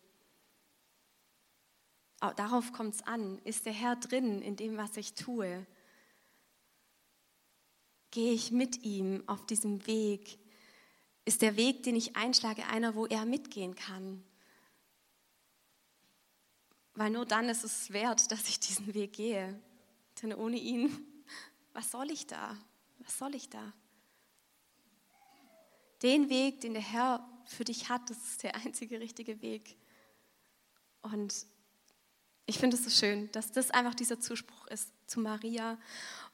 Auch 2.19 2.33
darauf 2.33 2.73
kommt 2.73 2.93
es 2.93 3.01
an. 3.01 3.39
Ist 3.39 3.65
der 3.65 3.73
Herr 3.73 3.95
drin 3.95 4.43
in 4.43 4.55
dem, 4.55 4.77
was 4.77 4.97
ich 4.97 5.15
tue? 5.15 5.65
Gehe 8.11 8.33
ich 8.33 8.51
mit 8.51 8.83
ihm 8.83 9.23
auf 9.27 9.47
diesem 9.47 9.87
Weg? 9.87 10.37
Ist 11.29 11.43
der 11.43 11.57
Weg, 11.57 11.83
den 11.83 11.95
ich 11.95 12.15
einschlage, 12.15 12.65
einer, 12.65 12.95
wo 12.95 13.05
er 13.05 13.23
mitgehen 13.23 13.75
kann? 13.75 14.23
Weil 16.95 17.11
nur 17.11 17.23
dann 17.27 17.49
ist 17.49 17.63
es 17.63 17.93
wert, 17.93 18.31
dass 18.31 18.49
ich 18.49 18.59
diesen 18.59 18.95
Weg 18.95 19.13
gehe. 19.13 19.61
Denn 20.23 20.33
ohne 20.33 20.57
ihn, 20.57 20.89
was 21.73 21.91
soll 21.91 22.09
ich 22.09 22.25
da? 22.25 22.57
Was 22.97 23.19
soll 23.19 23.35
ich 23.35 23.47
da? 23.47 23.73
Den 26.01 26.29
Weg, 26.29 26.61
den 26.61 26.73
der 26.73 26.81
Herr 26.81 27.29
für 27.45 27.63
dich 27.63 27.89
hat, 27.89 28.09
das 28.09 28.17
ist 28.17 28.41
der 28.41 28.55
einzige 28.55 28.99
richtige 28.99 29.39
Weg. 29.43 29.77
Und 31.03 31.45
ich 32.47 32.57
finde 32.57 32.75
es 32.75 32.85
so 32.85 32.89
schön, 32.89 33.31
dass 33.33 33.51
das 33.51 33.69
einfach 33.69 33.93
dieser 33.93 34.19
Zuspruch 34.19 34.65
ist 34.65 34.89
zu 35.05 35.19
Maria 35.19 35.77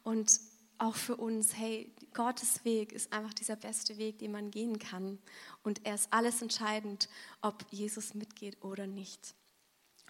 und 0.03 0.39
auch 0.77 0.95
für 0.95 1.15
uns, 1.15 1.55
hey, 1.55 1.91
Gottes 2.13 2.63
Weg 2.65 2.91
ist 2.91 3.11
einfach 3.11 3.33
dieser 3.33 3.55
beste 3.55 3.97
Weg, 3.97 4.19
den 4.19 4.31
man 4.31 4.51
gehen 4.51 4.79
kann. 4.79 5.19
Und 5.63 5.85
er 5.85 5.95
ist 5.95 6.07
alles 6.11 6.41
entscheidend, 6.41 7.09
ob 7.41 7.65
Jesus 7.71 8.13
mitgeht 8.13 8.63
oder 8.63 8.87
nicht. 8.87 9.35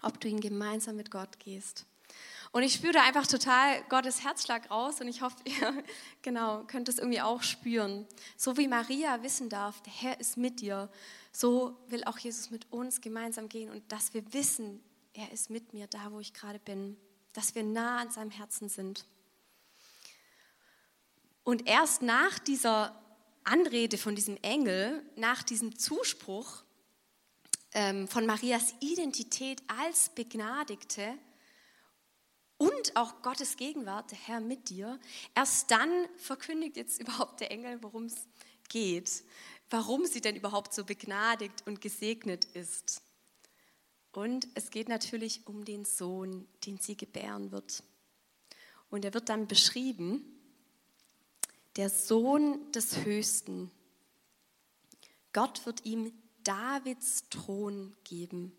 Ob 0.02 0.20
du 0.20 0.28
ihn 0.28 0.40
gemeinsam 0.40 0.96
mit 0.96 1.10
Gott 1.10 1.38
gehst. 1.38 1.86
Und 2.52 2.62
ich 2.62 2.74
spüre 2.74 2.92
da 2.92 3.02
einfach 3.02 3.26
total 3.26 3.82
Gottes 3.88 4.24
Herzschlag 4.24 4.70
raus 4.70 5.00
und 5.00 5.08
ich 5.08 5.22
hoffe, 5.22 5.36
ihr 5.44 5.84
genau, 6.22 6.64
könnt 6.64 6.88
es 6.88 6.98
irgendwie 6.98 7.20
auch 7.20 7.42
spüren. 7.42 8.06
So 8.36 8.56
wie 8.56 8.68
Maria 8.68 9.22
wissen 9.22 9.48
darf, 9.48 9.82
der 9.82 9.92
Herr 9.92 10.20
ist 10.20 10.36
mit 10.36 10.60
dir, 10.60 10.88
so 11.32 11.76
will 11.88 12.04
auch 12.04 12.18
Jesus 12.18 12.50
mit 12.50 12.72
uns 12.72 13.00
gemeinsam 13.00 13.48
gehen 13.48 13.70
und 13.70 13.90
dass 13.92 14.14
wir 14.14 14.32
wissen, 14.32 14.80
er 15.12 15.32
ist 15.32 15.50
mit 15.50 15.72
mir 15.72 15.86
da, 15.86 16.12
wo 16.12 16.20
ich 16.20 16.32
gerade 16.32 16.58
bin, 16.58 16.96
dass 17.32 17.54
wir 17.54 17.62
nah 17.62 17.98
an 17.98 18.10
seinem 18.10 18.30
Herzen 18.30 18.68
sind. 18.68 19.04
Und 21.46 21.68
erst 21.68 22.02
nach 22.02 22.40
dieser 22.40 23.00
Anrede 23.44 23.98
von 23.98 24.16
diesem 24.16 24.36
Engel, 24.42 25.00
nach 25.14 25.44
diesem 25.44 25.78
Zuspruch 25.78 26.64
ähm, 27.72 28.08
von 28.08 28.26
Marias 28.26 28.74
Identität 28.80 29.62
als 29.68 30.08
Begnadigte, 30.08 31.16
und 32.58 32.96
auch 32.96 33.22
Gottes 33.22 33.56
Gegenwart, 33.56 34.10
der 34.10 34.18
Herr 34.18 34.40
mit 34.40 34.70
dir, 34.70 34.98
erst 35.36 35.70
dann 35.70 36.08
verkündigt 36.16 36.76
jetzt 36.76 37.00
überhaupt 37.00 37.38
der 37.38 37.52
Engel, 37.52 37.80
worum 37.80 38.06
es 38.06 38.26
geht, 38.68 39.22
warum 39.70 40.04
sie 40.04 40.20
denn 40.20 40.34
überhaupt 40.34 40.74
so 40.74 40.84
begnadigt 40.84 41.62
und 41.64 41.80
gesegnet 41.80 42.44
ist. 42.46 43.02
Und 44.10 44.48
es 44.54 44.70
geht 44.70 44.88
natürlich 44.88 45.46
um 45.46 45.64
den 45.64 45.84
Sohn, 45.84 46.48
den 46.64 46.78
sie 46.78 46.96
gebären 46.96 47.52
wird. 47.52 47.84
Und 48.90 49.04
er 49.04 49.14
wird 49.14 49.28
dann 49.28 49.46
beschrieben, 49.46 50.35
der 51.76 51.90
Sohn 51.90 52.72
des 52.72 53.04
Höchsten. 53.04 53.70
Gott 55.32 55.66
wird 55.66 55.84
ihm 55.84 56.12
Davids 56.42 57.28
Thron 57.28 57.94
geben 58.04 58.56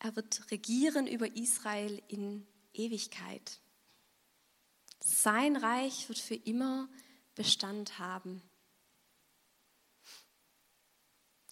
er 0.00 0.16
wird 0.16 0.50
regieren 0.50 1.06
über 1.06 1.36
Israel 1.36 2.02
in 2.08 2.46
Ewigkeit. 2.72 3.60
Sein 4.98 5.56
Reich 5.56 6.08
wird 6.08 6.18
für 6.18 6.34
immer 6.34 6.88
Bestand 7.34 7.98
haben. 7.98 8.42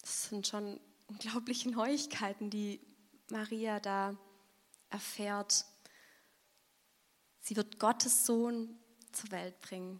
Das 0.01 0.29
sind 0.29 0.47
schon 0.47 0.79
unglaubliche 1.07 1.69
Neuigkeiten, 1.69 2.49
die 2.49 2.81
Maria 3.29 3.79
da 3.79 4.17
erfährt. 4.89 5.65
Sie 7.41 7.55
wird 7.55 7.79
Gottes 7.79 8.25
Sohn 8.25 8.79
zur 9.11 9.31
Welt 9.31 9.59
bringen. 9.61 9.99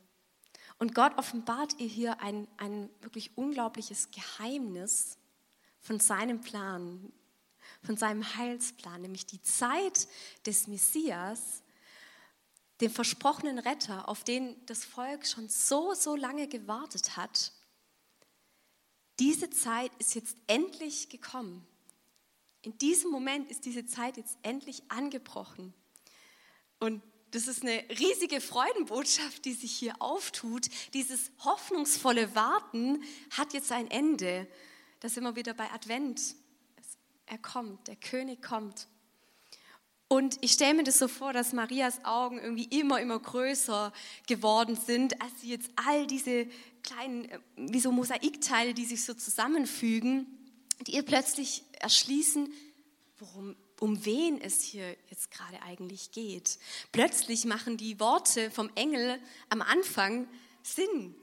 Und 0.77 0.95
Gott 0.95 1.17
offenbart 1.17 1.79
ihr 1.79 1.87
hier 1.87 2.21
ein, 2.21 2.47
ein 2.57 2.89
wirklich 3.01 3.37
unglaubliches 3.37 4.09
Geheimnis 4.11 5.17
von 5.79 5.99
seinem 5.99 6.41
Plan, 6.41 7.11
von 7.83 7.97
seinem 7.97 8.35
Heilsplan, 8.35 9.01
nämlich 9.01 9.25
die 9.25 9.41
Zeit 9.41 10.07
des 10.45 10.67
Messias, 10.67 11.63
dem 12.81 12.91
versprochenen 12.91 13.59
Retter, 13.59 14.07
auf 14.07 14.23
den 14.23 14.55
das 14.65 14.85
Volk 14.85 15.27
schon 15.27 15.49
so, 15.49 15.93
so 15.93 16.15
lange 16.15 16.47
gewartet 16.47 17.17
hat. 17.17 17.51
Diese 19.19 19.49
Zeit 19.49 19.91
ist 19.99 20.15
jetzt 20.15 20.37
endlich 20.47 21.09
gekommen. 21.09 21.67
In 22.61 22.77
diesem 22.77 23.11
Moment 23.11 23.49
ist 23.49 23.65
diese 23.65 23.85
Zeit 23.85 24.17
jetzt 24.17 24.37
endlich 24.43 24.83
angebrochen. 24.89 25.73
Und 26.79 27.01
das 27.31 27.47
ist 27.47 27.63
eine 27.63 27.83
riesige 27.99 28.41
Freudenbotschaft, 28.41 29.45
die 29.45 29.53
sich 29.53 29.71
hier 29.71 29.95
auftut. 29.99 30.67
Dieses 30.93 31.31
hoffnungsvolle 31.39 32.35
Warten 32.35 33.03
hat 33.31 33.53
jetzt 33.53 33.71
ein 33.71 33.89
Ende. 33.91 34.47
Da 34.99 35.09
sind 35.09 35.23
wir 35.23 35.35
wieder 35.35 35.53
bei 35.53 35.69
Advent 35.71 36.19
er 37.29 37.37
kommt, 37.37 37.87
der 37.87 37.95
König 37.95 38.41
kommt. 38.41 38.87
Und 40.07 40.37
ich 40.41 40.53
stelle 40.53 40.73
mir 40.73 40.83
das 40.83 40.97
so 40.97 41.07
vor, 41.07 41.33
dass 41.33 41.53
Marias 41.53 42.03
Augen 42.03 42.39
irgendwie 42.39 42.79
immer, 42.79 42.99
immer 42.99 43.19
größer 43.19 43.93
geworden 44.25 44.75
sind, 44.75 45.21
als 45.21 45.41
sie 45.41 45.49
jetzt 45.49 45.69
all 45.75 46.07
diese 46.07 46.47
kleinen, 46.81 47.25
äh, 47.25 47.39
wie 47.55 47.79
so 47.79 47.91
Mosaikteile, 47.91 48.73
die 48.73 48.85
sich 48.85 49.05
so 49.05 49.13
zusammenfügen, 49.13 50.25
die 50.87 50.95
ihr 50.95 51.03
plötzlich 51.03 51.63
erschließen, 51.73 52.51
worum, 53.19 53.55
um 53.81 54.05
wen 54.05 54.41
es 54.41 54.61
hier 54.61 54.95
jetzt 55.09 55.31
gerade 55.31 55.61
eigentlich 55.61 56.11
geht. 56.11 56.59
Plötzlich 56.91 57.45
machen 57.45 57.77
die 57.77 57.99
Worte 57.99 58.51
vom 58.51 58.69
Engel 58.75 59.19
am 59.49 59.61
Anfang 59.61 60.27
Sinn. 60.63 61.15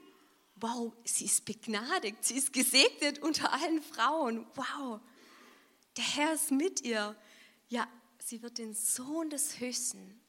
Wow, 0.55 0.93
sie 1.03 1.25
ist 1.25 1.45
begnadigt, 1.45 2.23
sie 2.25 2.35
ist 2.35 2.51
gesegnet 2.51 3.19
unter 3.19 3.53
allen 3.53 3.81
Frauen. 3.81 4.47
Wow 4.55 4.99
der 5.97 6.05
Herr 6.05 6.33
ist 6.33 6.51
mit 6.51 6.81
ihr. 6.81 7.15
Ja, 7.69 7.87
sie 8.19 8.41
wird 8.41 8.57
den 8.57 8.73
Sohn 8.73 9.29
des 9.29 9.59
Höchsten 9.59 10.21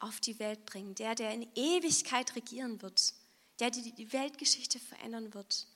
auf 0.00 0.20
die 0.20 0.38
Welt 0.38 0.66
bringen, 0.66 0.94
der, 0.94 1.14
der 1.14 1.32
in 1.32 1.46
Ewigkeit 1.54 2.34
regieren 2.36 2.82
wird, 2.82 3.14
der, 3.60 3.70
die 3.70 4.12
Weltgeschichte 4.12 4.78
verändern 4.78 5.32
wird. 5.34 5.66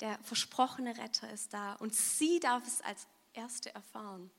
Der 0.00 0.18
versprochene 0.22 0.96
Retter 0.96 1.30
ist 1.32 1.52
da 1.52 1.74
und 1.74 1.94
sie 1.94 2.40
darf 2.40 2.66
es 2.66 2.80
als 2.82 3.06
Erste 3.32 3.74
erfahren. 3.74 4.30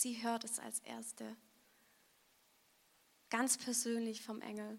Sie 0.00 0.22
hört 0.22 0.44
es 0.44 0.58
als 0.58 0.78
Erste, 0.80 1.36
ganz 3.30 3.58
persönlich 3.58 4.22
vom 4.22 4.40
Engel 4.40 4.78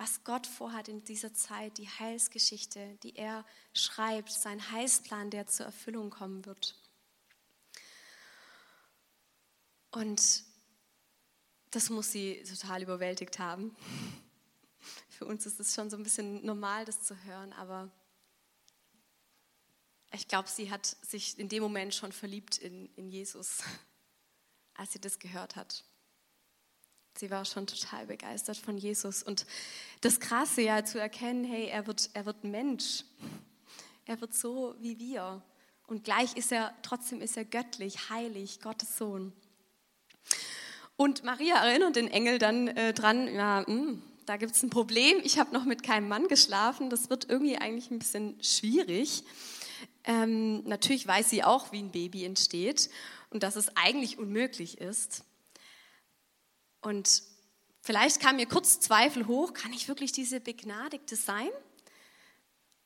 was 0.00 0.24
Gott 0.24 0.46
vorhat 0.46 0.88
in 0.88 1.04
dieser 1.04 1.34
Zeit, 1.34 1.76
die 1.76 1.86
Heilsgeschichte, 1.86 2.96
die 3.02 3.16
er 3.16 3.44
schreibt, 3.74 4.32
sein 4.32 4.70
Heilsplan, 4.70 5.28
der 5.28 5.46
zur 5.46 5.66
Erfüllung 5.66 6.08
kommen 6.08 6.46
wird. 6.46 6.74
Und 9.90 10.44
das 11.70 11.90
muss 11.90 12.12
sie 12.12 12.42
total 12.44 12.82
überwältigt 12.82 13.38
haben. 13.38 13.76
Für 15.10 15.26
uns 15.26 15.44
ist 15.44 15.60
es 15.60 15.74
schon 15.74 15.90
so 15.90 15.98
ein 15.98 16.02
bisschen 16.02 16.46
normal, 16.46 16.86
das 16.86 17.02
zu 17.02 17.14
hören, 17.24 17.52
aber 17.52 17.90
ich 20.12 20.28
glaube, 20.28 20.48
sie 20.48 20.70
hat 20.70 20.86
sich 20.86 21.38
in 21.38 21.48
dem 21.48 21.62
Moment 21.62 21.94
schon 21.94 22.12
verliebt 22.12 22.58
in, 22.58 22.88
in 22.96 23.08
Jesus, 23.08 23.58
als 24.74 24.92
sie 24.92 25.00
das 25.00 25.18
gehört 25.18 25.56
hat. 25.56 25.84
Sie 27.16 27.30
war 27.30 27.44
schon 27.44 27.66
total 27.66 28.06
begeistert 28.06 28.56
von 28.56 28.78
Jesus. 28.78 29.22
Und 29.22 29.46
das 30.00 30.20
Krasse 30.20 30.62
ja 30.62 30.84
zu 30.84 30.98
erkennen, 31.00 31.44
hey, 31.44 31.66
er 31.66 31.86
wird, 31.86 32.10
er 32.14 32.24
wird 32.24 32.44
Mensch. 32.44 33.04
Er 34.06 34.20
wird 34.20 34.34
so 34.34 34.74
wie 34.80 34.98
wir. 34.98 35.42
Und 35.86 36.04
gleich 36.04 36.36
ist 36.36 36.52
er, 36.52 36.74
trotzdem 36.82 37.20
ist 37.20 37.36
er 37.36 37.44
göttlich, 37.44 38.10
heilig, 38.10 38.60
Gottes 38.60 38.96
Sohn. 38.96 39.32
Und 40.96 41.24
Maria 41.24 41.56
erinnert 41.56 41.96
den 41.96 42.08
Engel 42.08 42.38
dann 42.38 42.68
äh, 42.68 42.92
dran, 42.94 43.26
ja, 43.32 43.60
mh, 43.60 43.66
hm, 43.66 44.02
da 44.26 44.36
gibt 44.36 44.54
es 44.54 44.62
ein 44.62 44.70
Problem, 44.70 45.18
ich 45.24 45.38
habe 45.38 45.52
noch 45.52 45.64
mit 45.64 45.82
keinem 45.82 46.08
Mann 46.08 46.28
geschlafen, 46.28 46.90
das 46.90 47.10
wird 47.10 47.28
irgendwie 47.28 47.56
eigentlich 47.56 47.90
ein 47.90 47.98
bisschen 47.98 48.40
schwierig. 48.42 49.24
Ähm, 50.04 50.64
natürlich 50.64 51.06
weiß 51.06 51.30
sie 51.30 51.44
auch, 51.44 51.72
wie 51.72 51.78
ein 51.78 51.92
Baby 51.92 52.24
entsteht 52.24 52.90
und 53.30 53.42
dass 53.42 53.56
es 53.56 53.76
eigentlich 53.76 54.18
unmöglich 54.18 54.78
ist. 54.78 55.24
Und 56.80 57.22
Vielleicht 57.82 58.20
kam 58.20 58.36
mir 58.36 58.46
kurz 58.46 58.78
Zweifel 58.80 59.26
hoch, 59.26 59.54
kann 59.54 59.72
ich 59.72 59.88
wirklich 59.88 60.12
diese 60.12 60.40
Begnadigte 60.40 61.16
sein? 61.16 61.48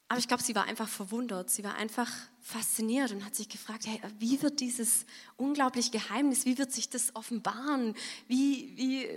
Aber 0.07 0.21
ich 0.21 0.29
glaube, 0.29 0.43
sie 0.43 0.55
war 0.55 0.65
einfach 0.65 0.89
verwundert, 0.89 1.51
sie 1.51 1.65
war 1.65 1.75
einfach 1.75 2.11
fasziniert 2.41 3.11
und 3.11 3.25
hat 3.25 3.35
sich 3.35 3.49
gefragt, 3.49 3.87
hey, 3.87 4.01
wie 4.19 4.41
wird 4.43 4.61
dieses 4.61 5.07
unglaubliche 5.37 5.91
Geheimnis, 5.91 6.45
wie 6.45 6.59
wird 6.59 6.71
sich 6.71 6.91
das 6.91 7.17
offenbaren? 7.17 7.97
Wie, 8.29 8.73
wie, 8.77 9.09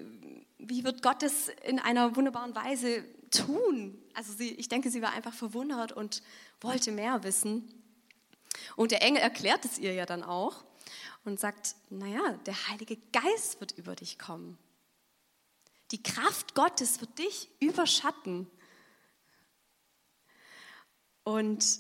wie 0.58 0.84
wird 0.84 1.04
Gott 1.04 1.22
das 1.22 1.50
in 1.68 1.77
einer 1.77 2.16
wunderbaren 2.16 2.56
Weise 2.56 3.04
tun? 3.30 4.01
Also 4.16 4.34
sie, 4.34 4.50
ich 4.51 4.70
denke, 4.70 4.89
sie 4.89 5.01
war 5.04 5.12
einfach 5.12 5.34
verwundert 5.34 5.92
und 5.92 6.24
wollte 6.62 6.92
mehr 6.92 7.24
wissen. 7.24 7.77
Und 8.76 8.92
der 8.92 9.02
Engel 9.02 9.22
erklärt 9.22 9.66
es 9.66 9.78
ihr 9.78 9.94
ja 9.94 10.06
dann 10.06 10.24
auch 10.24 10.64
und 11.26 11.40
sagt, 11.40 11.76
naja, 11.90 12.40
der 12.46 12.68
Heilige 12.70 12.98
Geist 13.12 13.60
wird 13.60 13.74
über 13.74 13.96
dich 13.96 14.18
kommen. 14.18 14.58
Die 15.92 16.02
Kraft 16.02 16.56
Gottes 16.56 17.00
wird 17.02 17.18
dich 17.18 17.50
überschatten. 17.60 18.48
Und 21.24 21.80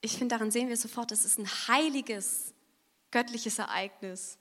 ich 0.00 0.12
finde, 0.16 0.34
daran 0.34 0.50
sehen 0.50 0.68
wir 0.68 0.76
sofort, 0.76 1.10
das 1.10 1.24
ist 1.24 1.38
ein 1.38 1.48
heiliges, 1.68 2.54
göttliches 3.10 3.58
Ereignis. 3.58 4.38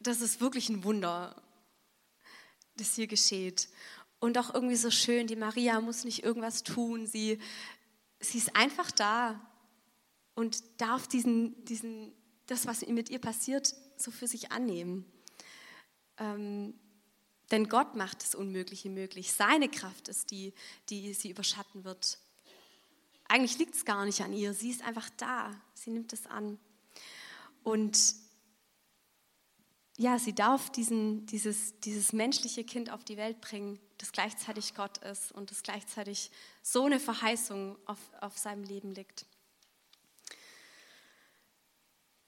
Das 0.00 0.20
ist 0.20 0.40
wirklich 0.40 0.68
ein 0.68 0.82
Wunder, 0.82 1.40
das 2.76 2.94
hier 2.94 3.06
geschieht. 3.06 3.68
Und 4.18 4.38
auch 4.38 4.52
irgendwie 4.52 4.76
so 4.76 4.90
schön, 4.90 5.26
die 5.26 5.36
Maria 5.36 5.80
muss 5.80 6.04
nicht 6.04 6.24
irgendwas 6.24 6.62
tun, 6.62 7.06
sie, 7.06 7.40
sie 8.20 8.38
ist 8.38 8.56
einfach 8.56 8.90
da 8.90 9.40
und 10.34 10.62
darf 10.80 11.06
diesen, 11.06 11.64
diesen, 11.64 12.12
das, 12.46 12.66
was 12.66 12.86
mit 12.86 13.10
ihr 13.10 13.20
passiert, 13.20 13.74
so 13.96 14.10
für 14.10 14.26
sich 14.26 14.52
annehmen. 14.52 15.04
Ähm, 16.18 16.74
denn 17.50 17.68
Gott 17.68 17.94
macht 17.96 18.22
das 18.22 18.34
Unmögliche 18.34 18.88
möglich. 18.88 19.32
Seine 19.32 19.68
Kraft 19.68 20.08
ist 20.08 20.30
die, 20.30 20.54
die 20.88 21.12
sie 21.12 21.30
überschatten 21.30 21.84
wird. 21.84 22.18
Eigentlich 23.28 23.58
liegt 23.58 23.74
es 23.74 23.84
gar 23.84 24.04
nicht 24.04 24.22
an 24.22 24.32
ihr. 24.32 24.54
Sie 24.54 24.70
ist 24.70 24.82
einfach 24.82 25.08
da. 25.18 25.54
Sie 25.74 25.90
nimmt 25.90 26.12
es 26.12 26.26
an. 26.26 26.58
Und 27.62 28.14
ja, 29.98 30.18
sie 30.18 30.34
darf 30.34 30.70
diesen, 30.70 31.26
dieses, 31.26 31.78
dieses 31.80 32.12
menschliche 32.12 32.64
Kind 32.64 32.90
auf 32.90 33.04
die 33.04 33.16
Welt 33.16 33.40
bringen, 33.40 33.78
das 33.98 34.12
gleichzeitig 34.12 34.74
Gott 34.74 34.98
ist 34.98 35.30
und 35.32 35.50
das 35.50 35.62
gleichzeitig 35.62 36.30
so 36.62 36.86
eine 36.86 36.98
Verheißung 36.98 37.76
auf, 37.86 37.98
auf 38.20 38.38
seinem 38.38 38.64
Leben 38.64 38.92
liegt. 38.92 39.26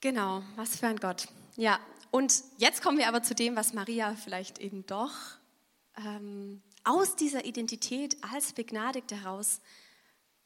Genau, 0.01 0.43
was 0.55 0.77
für 0.77 0.87
ein 0.87 0.97
Gott. 0.97 1.27
Ja, 1.55 1.79
und 2.11 2.43
jetzt 2.57 2.81
kommen 2.81 2.97
wir 2.97 3.07
aber 3.07 3.23
zu 3.23 3.35
dem, 3.35 3.55
was 3.55 3.73
Maria 3.73 4.15
vielleicht 4.15 4.59
eben 4.59 4.85
doch 4.85 5.13
ähm, 5.97 6.61
aus 6.83 7.15
dieser 7.15 7.45
Identität 7.45 8.17
als 8.21 8.53
Begnadigte 8.53 9.21
heraus, 9.21 9.61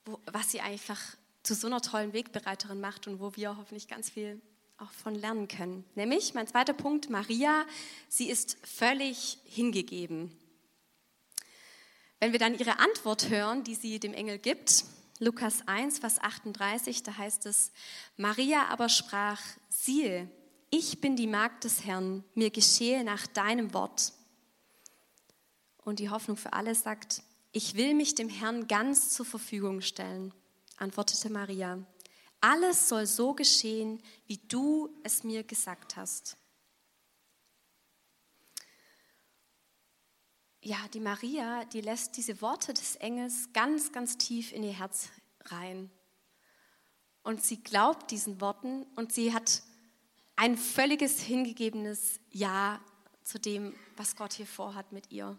wo, 0.06 0.20
was 0.32 0.52
sie 0.52 0.62
einfach 0.62 1.00
zu 1.44 1.54
so 1.54 1.68
einer 1.68 1.82
tollen 1.82 2.14
Wegbereiterin 2.14 2.80
macht 2.80 3.08
und 3.08 3.20
wo 3.20 3.36
wir 3.36 3.58
hoffentlich 3.58 3.88
ganz 3.88 4.10
viel 4.10 4.42
auch 4.78 4.92
von 4.92 5.14
lernen 5.14 5.48
können. 5.48 5.84
Nämlich, 5.96 6.34
mein 6.34 6.48
zweiter 6.48 6.74
Punkt, 6.74 7.10
Maria, 7.10 7.66
sie 8.08 8.30
ist 8.30 8.58
völlig 8.64 9.40
hingegeben. 9.44 10.32
Wenn 12.20 12.32
wir 12.32 12.40
dann 12.40 12.58
ihre 12.58 12.80
Antwort 12.80 13.30
hören, 13.30 13.64
die 13.64 13.76
sie 13.76 14.00
dem 14.00 14.14
Engel 14.14 14.38
gibt, 14.38 14.86
Lukas 15.20 15.68
1, 15.68 16.00
Vers 16.00 16.20
38, 16.20 17.04
da 17.04 17.18
heißt 17.18 17.46
es, 17.46 17.72
Maria 18.16 18.68
aber 18.68 18.88
sprach, 18.88 19.42
siehe, 19.68 20.30
ich 20.70 21.02
bin 21.02 21.18
die 21.18 21.28
Magd 21.28 21.66
des 21.66 21.84
Herrn, 21.84 22.24
mir 22.36 22.52
geschehe 22.52 23.04
nach 23.04 23.28
deinem 23.28 23.74
Wort. 23.74 24.14
Und 25.84 26.00
die 26.00 26.10
Hoffnung 26.10 26.38
für 26.38 26.54
alle 26.54 26.74
sagt, 26.74 27.22
ich 27.52 27.76
will 27.76 27.96
mich 27.96 28.16
dem 28.16 28.30
Herrn 28.30 28.68
ganz 28.68 29.10
zur 29.10 29.26
Verfügung 29.26 29.82
stellen, 29.82 30.34
antwortete 30.78 31.30
Maria. 31.30 31.80
Alles 32.40 32.88
soll 32.88 33.06
so 33.06 33.34
geschehen, 33.34 34.02
wie 34.26 34.38
du 34.38 34.90
es 35.04 35.26
mir 35.26 35.44
gesagt 35.44 35.98
hast. 35.98 36.38
Ja, 40.62 40.78
die 40.94 41.00
Maria, 41.00 41.66
die 41.66 41.82
lässt 41.82 42.18
diese 42.18 42.42
Worte 42.42 42.74
des 42.74 42.96
Engels 42.98 43.50
ganz, 43.54 43.92
ganz 43.92 44.18
tief 44.18 44.52
in 44.52 44.64
ihr 44.64 44.74
Herz 44.74 45.10
rein. 45.46 45.90
Und 47.24 47.44
sie 47.44 47.62
glaubt 47.62 48.12
diesen 48.12 48.42
Worten 48.42 48.86
und 48.96 49.14
sie 49.14 49.34
hat 49.34 49.62
ein 50.36 50.58
völliges 50.58 51.20
hingegebenes 51.22 52.20
Ja 52.32 52.80
zu 53.24 53.40
dem, 53.40 53.76
was 53.96 54.16
Gott 54.16 54.34
hier 54.34 54.48
vorhat 54.48 54.92
mit 54.92 55.12
ihr. 55.12 55.38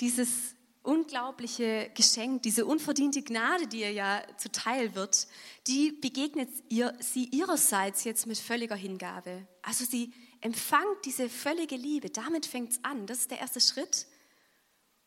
Dieses 0.00 0.54
unglaubliche 0.82 1.90
Geschenk, 1.94 2.42
diese 2.42 2.66
unverdiente 2.66 3.22
Gnade, 3.22 3.66
die 3.66 3.80
ihr 3.80 3.92
ja 3.92 4.22
zuteil 4.36 4.94
wird, 4.94 5.26
die 5.66 5.92
begegnet 5.92 6.50
ihr, 6.68 6.96
sie 7.00 7.24
ihrerseits 7.26 8.04
jetzt 8.04 8.26
mit 8.26 8.38
völliger 8.38 8.76
Hingabe. 8.76 9.46
Also 9.62 9.84
sie 9.84 10.12
empfangt 10.44 11.06
diese 11.06 11.30
völlige 11.30 11.74
Liebe, 11.74 12.10
damit 12.10 12.44
fängt 12.44 12.72
es 12.72 12.84
an. 12.84 13.06
Das 13.06 13.18
ist 13.20 13.30
der 13.30 13.40
erste 13.40 13.60
Schritt. 13.60 14.06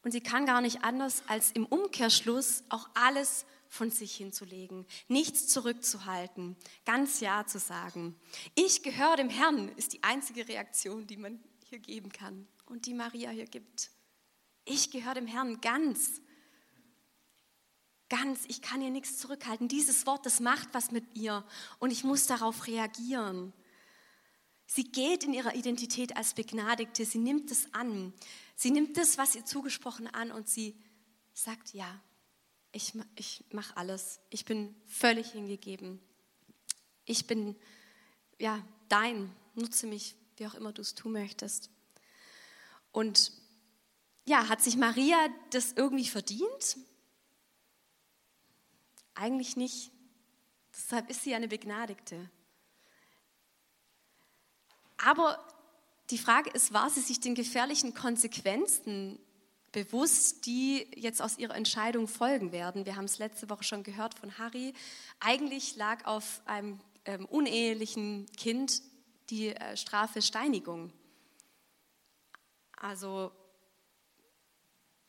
Und 0.02 0.12
sie 0.12 0.22
kann 0.22 0.48
gar 0.48 0.62
nicht 0.62 0.84
anders, 0.84 1.22
als 1.28 1.52
im 1.52 1.66
Umkehrschluss 1.68 2.64
auch 2.70 2.90
alles 2.96 3.46
von 3.70 3.92
sich 3.92 4.16
hinzulegen, 4.16 4.88
nichts 5.08 5.48
zurückzuhalten, 5.48 6.56
ganz 6.86 7.20
Ja 7.20 7.46
zu 7.46 7.60
sagen. 7.60 8.16
Ich 8.56 8.82
gehöre 8.82 9.18
dem 9.18 9.30
Herrn 9.30 9.70
ist 9.76 9.94
die 9.94 10.04
einzige 10.04 10.48
Reaktion, 10.48 11.06
die 11.06 11.18
man 11.18 11.40
hier 11.66 11.80
geben 11.80 12.12
kann 12.12 12.48
und 12.66 12.88
die 12.88 12.94
Maria 12.94 13.30
hier 13.30 13.46
gibt. 13.46 13.92
Ich 14.66 14.90
gehöre 14.90 15.16
dem 15.16 15.28
Herrn 15.28 15.62
ganz. 15.62 16.22
Ganz, 18.10 18.46
ich 18.48 18.62
kann 18.62 18.82
hier 18.82 18.90
nichts 18.90 19.18
zurückhalten. 19.18 19.68
Dieses 19.68 20.08
Wort, 20.08 20.26
das 20.26 20.40
macht 20.40 20.70
was 20.72 20.92
mit 20.92 21.16
ihr 21.16 21.46
und 21.78 21.92
ich 21.92 22.04
muss 22.04 22.26
darauf 22.26 22.66
reagieren. 22.66 23.54
Sie 24.68 24.84
geht 24.84 25.24
in 25.24 25.34
ihrer 25.34 25.56
Identität 25.56 26.16
als 26.18 26.34
Begnadigte, 26.34 27.06
sie 27.06 27.18
nimmt 27.18 27.50
es 27.52 27.74
an. 27.74 28.14
Sie 28.56 28.70
nimmt 28.70 28.98
das, 28.98 29.18
was 29.18 29.36
ihr 29.36 29.46
zugesprochen 29.46 30.08
an 30.08 30.32
und 30.32 30.50
sie 30.50 30.76
sagt, 31.34 31.74
ja, 31.74 32.02
ich, 32.74 32.94
ich 33.16 33.46
mache 33.52 33.76
alles. 33.78 34.20
Ich 34.30 34.44
bin 34.44 34.76
völlig 34.86 35.32
hingegeben. 35.32 36.02
Ich 37.06 37.26
bin, 37.28 37.56
ja, 38.40 38.64
dein. 38.90 39.34
Nutze 39.56 39.88
mich, 39.88 40.16
wie 40.36 40.46
auch 40.46 40.54
immer 40.54 40.74
du 40.74 40.82
es 40.82 40.94
tun 40.94 41.14
möchtest. 41.14 41.72
Und 42.92 43.32
ja, 44.26 44.50
hat 44.50 44.62
sich 44.62 44.76
Maria 44.76 45.18
das 45.52 45.72
irgendwie 45.72 46.06
verdient? 46.06 46.78
Eigentlich 49.16 49.56
nicht. 49.56 49.92
Deshalb 50.76 51.10
ist 51.10 51.24
sie 51.24 51.34
eine 51.34 51.48
Begnadigte. 51.48 52.30
Aber 54.98 55.40
die 56.10 56.18
Frage 56.18 56.50
ist, 56.52 56.74
war 56.74 56.90
sie 56.90 57.02
sich 57.02 57.20
den 57.20 57.36
gefährlichen 57.36 57.94
Konsequenzen 57.94 59.20
bewusst, 59.72 60.46
die 60.46 60.88
jetzt 60.96 61.22
aus 61.22 61.38
ihrer 61.38 61.56
Entscheidung 61.56 62.08
folgen 62.08 62.52
werden? 62.52 62.86
Wir 62.86 62.96
haben 62.96 63.06
es 63.06 63.20
letzte 63.20 63.50
Woche 63.50 63.64
schon 63.64 63.84
gehört 63.84 64.18
von 64.18 64.38
Harry. 64.38 64.74
Eigentlich 65.20 65.76
lag 65.76 66.06
auf 66.06 66.42
einem 66.46 66.80
ähm, 67.06 67.26
unehelichen 67.26 68.26
Kind 68.38 68.82
die 69.30 69.50
äh, 69.50 69.76
Strafe 69.76 70.22
Steinigung. 70.22 70.94
Also 72.78 73.32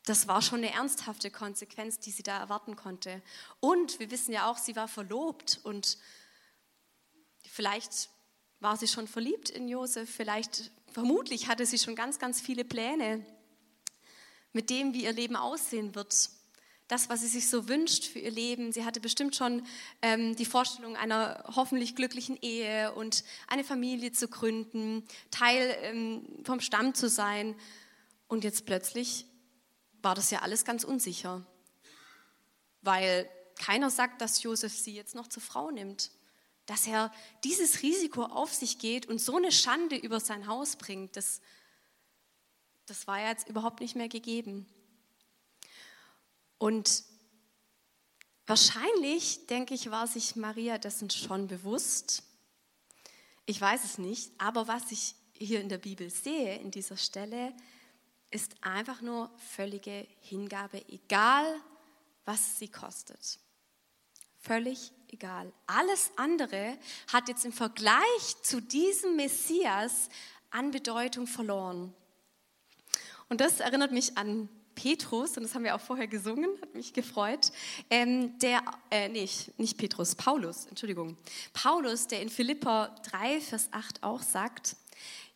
das 0.05 0.27
war 0.27 0.41
schon 0.41 0.59
eine 0.59 0.73
ernsthafte 0.73 1.31
Konsequenz, 1.31 1.99
die 1.99 2.11
sie 2.11 2.23
da 2.23 2.39
erwarten 2.39 2.77
konnte. 2.77 3.23
Und 3.61 4.01
wir 4.01 4.11
wissen 4.11 4.33
ja 4.33 4.51
auch, 4.51 4.57
sie 4.57 4.75
war 4.75 4.89
verlobt 4.89 5.61
und 5.65 5.99
vielleicht 7.45 8.09
war 8.61 8.77
sie 8.77 8.89
schon 8.89 9.07
verliebt 9.07 9.51
in 9.51 9.69
Josef? 9.69 10.11
Vielleicht, 10.11 10.71
vermutlich 10.93 11.49
hatte 11.49 11.67
sie 11.67 11.79
schon 11.79 11.95
ganz, 11.95 12.19
ganz 12.19 12.41
viele 12.41 12.65
Pläne 12.65 13.25
mit 14.53 14.71
dem, 14.71 14.95
wie 14.95 15.05
ihr 15.05 15.13
Leben 15.13 15.37
aussehen 15.37 15.95
wird. 15.95 16.31
Das, 16.89 17.11
was 17.11 17.21
sie 17.21 17.29
sich 17.29 17.49
so 17.49 17.69
wünscht 17.69 18.07
für 18.07 18.19
ihr 18.19 18.31
Leben. 18.31 18.73
Sie 18.73 18.85
hatte 18.85 18.99
bestimmt 18.99 19.37
schon 19.37 19.63
ähm, 20.01 20.35
die 20.37 20.47
Vorstellung 20.47 20.97
einer 20.97 21.45
hoffentlich 21.55 21.95
glücklichen 21.95 22.39
Ehe 22.41 22.93
und 22.95 23.25
eine 23.47 23.63
Familie 23.63 24.11
zu 24.13 24.27
gründen, 24.27 25.05
Teil 25.31 25.77
ähm, 25.83 26.27
vom 26.45 26.61
Stamm 26.61 26.95
zu 26.95 27.11
sein. 27.11 27.55
Und 28.27 28.43
jetzt 28.43 28.65
plötzlich 28.65 29.27
war 30.01 30.15
das 30.15 30.31
ja 30.31 30.41
alles 30.41 30.65
ganz 30.65 30.83
unsicher, 30.83 31.45
weil 32.81 33.29
keiner 33.59 33.91
sagt, 33.91 34.23
dass 34.23 34.43
Josef 34.43 34.73
sie 34.73 34.95
jetzt 34.95 35.15
noch 35.15 35.29
zur 35.29 35.43
Frau 35.43 35.71
nimmt 35.71 36.11
dass 36.69 36.87
er 36.87 37.11
dieses 37.45 37.83
Risiko 37.83 38.25
auf 38.25 38.53
sich 38.53 38.79
geht 38.79 39.07
und 39.07 39.19
so 39.19 39.37
eine 39.37 39.51
Schande 39.51 39.97
über 39.97 40.21
sein 40.21 40.47
Haus 40.47 40.77
bringt, 40.77 41.17
das, 41.17 41.41
das 42.85 43.07
war 43.07 43.19
ja 43.19 43.31
jetzt 43.31 43.49
überhaupt 43.49 43.81
nicht 43.81 43.97
mehr 43.97 44.11
gegeben. 44.11 44.67
Und 46.59 47.05
wahrscheinlich, 48.47 49.47
denke 49.47 49.73
ich, 49.73 49.91
war 49.91 50.07
sich 50.07 50.37
Maria 50.37 50.77
dessen 50.77 51.09
schon 51.09 51.47
bewusst. 51.47 52.23
Ich 53.47 53.59
weiß 53.59 53.85
es 53.85 53.97
nicht, 53.97 54.31
aber 54.37 54.69
was 54.69 54.93
ich 54.93 55.15
hier 55.33 55.63
in 55.63 55.71
der 55.71 55.79
Bibel 55.79 56.11
sehe, 56.11 56.59
in 56.59 56.71
dieser 56.71 56.99
Stelle, 56.99 57.57
ist 58.31 58.63
einfach 58.63 59.01
nur 59.01 59.31
völlige 59.39 60.07
Hingabe, 60.21 60.87
egal 60.89 61.47
was 62.27 62.59
sie 62.59 62.69
kostet. 62.69 63.39
Völlig 64.39 64.93
egal. 65.13 65.53
Alles 65.67 66.11
andere 66.17 66.79
hat 67.13 67.29
jetzt 67.29 67.45
im 67.45 67.53
Vergleich 67.53 68.43
zu 68.43 68.61
diesem 68.61 69.17
Messias 69.17 70.09
an 70.51 70.71
Bedeutung 70.71 71.27
verloren. 71.27 71.95
Und 73.29 73.41
das 73.41 73.61
erinnert 73.61 73.93
mich 73.93 74.17
an 74.17 74.49
Petrus, 74.75 75.37
und 75.37 75.43
das 75.43 75.55
haben 75.55 75.65
wir 75.65 75.75
auch 75.75 75.81
vorher 75.81 76.07
gesungen, 76.07 76.51
hat 76.63 76.75
mich 76.75 76.93
gefreut, 76.93 77.51
ähm, 77.91 78.39
der, 78.39 78.63
äh, 78.91 79.09
nicht, 79.09 79.59
nicht 79.59 79.77
Petrus, 79.77 80.15
Paulus, 80.15 80.67
Entschuldigung. 80.67 81.17
Paulus, 81.53 82.07
der 82.07 82.23
in 82.23 82.29
Philippa 82.29 82.95
3, 83.11 83.41
Vers 83.41 83.69
8 83.73 84.05
auch 84.05 84.23
sagt, 84.23 84.77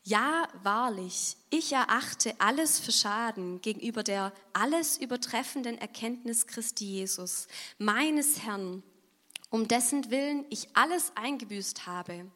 ja, 0.05 0.49
wahrlich, 0.63 1.37
ich 1.51 1.73
erachte 1.73 2.35
alles 2.39 2.79
für 2.79 2.93
Schaden 2.93 3.61
gegenüber 3.61 4.03
der 4.03 4.33
alles 4.53 4.99
übertreffenden 4.99 5.79
Erkenntnis 5.79 6.47
Christi 6.47 6.85
Jesus, 6.85 7.47
meines 7.79 8.43
Herrn, 8.43 8.83
um 9.53 9.69
dessen 9.69 10.11
Willen 10.11 10.45
ich 10.51 10.77
alles 10.77 11.13
eingebüßt 11.15 11.87
habe. 11.87 12.29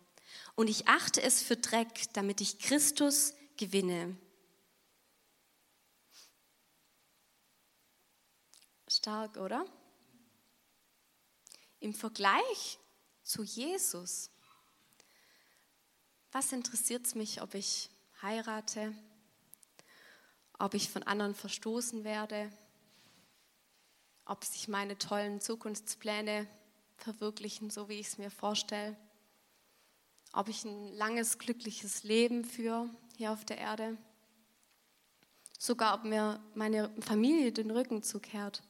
Und 0.55 0.69
ich 0.69 0.87
achte 0.87 1.21
es 1.21 1.43
für 1.43 1.57
Dreck, 1.57 2.13
damit 2.13 2.41
ich 2.41 2.61
Christus 2.61 3.35
gewinne. 3.57 4.17
Stark, 8.89 9.37
oder? 9.37 9.67
Im 11.81 11.93
Vergleich 11.93 12.79
zu 13.25 13.43
Jesus 13.43 14.31
was 16.37 16.53
interessiert 16.53 17.07
es 17.07 17.15
mich, 17.15 17.41
ob 17.41 17.55
ich 17.55 17.89
heirate, 18.21 18.93
ob 20.59 20.75
ich 20.75 20.91
von 20.91 21.03
anderen 21.05 21.35
verstoßen 21.35 22.05
werde, 22.05 22.53
ob 24.27 24.45
sich 24.45 24.69
meine 24.69 24.99
tollen 24.99 25.41
Zukunftspläne 25.41 26.47
verwirklichen, 26.97 27.71
so 27.71 27.89
wie 27.89 28.01
ich 28.01 28.09
es 28.09 28.19
mir 28.19 28.31
vorstelle, 28.31 28.97
ob 30.33 30.49
ich 30.49 30.65
ein 30.65 30.93
langes, 30.95 31.39
glückliches 31.39 32.03
Leben 32.05 32.45
führe 32.45 32.91
hier 33.17 33.33
auf 33.33 33.45
der 33.45 33.59
Erde, 33.59 33.97
sogar 35.59 35.95
ob 35.95 36.05
mir 36.05 36.41
meine 36.55 36.91
Familie 37.01 37.53
den 37.53 37.71
Rücken 37.71 38.03
zukehrt. 38.03 38.63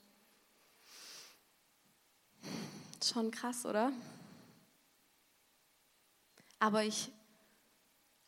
Schon 3.02 3.30
krass, 3.30 3.66
oder? 3.66 3.92
Aber 6.58 6.84
ich 6.84 7.10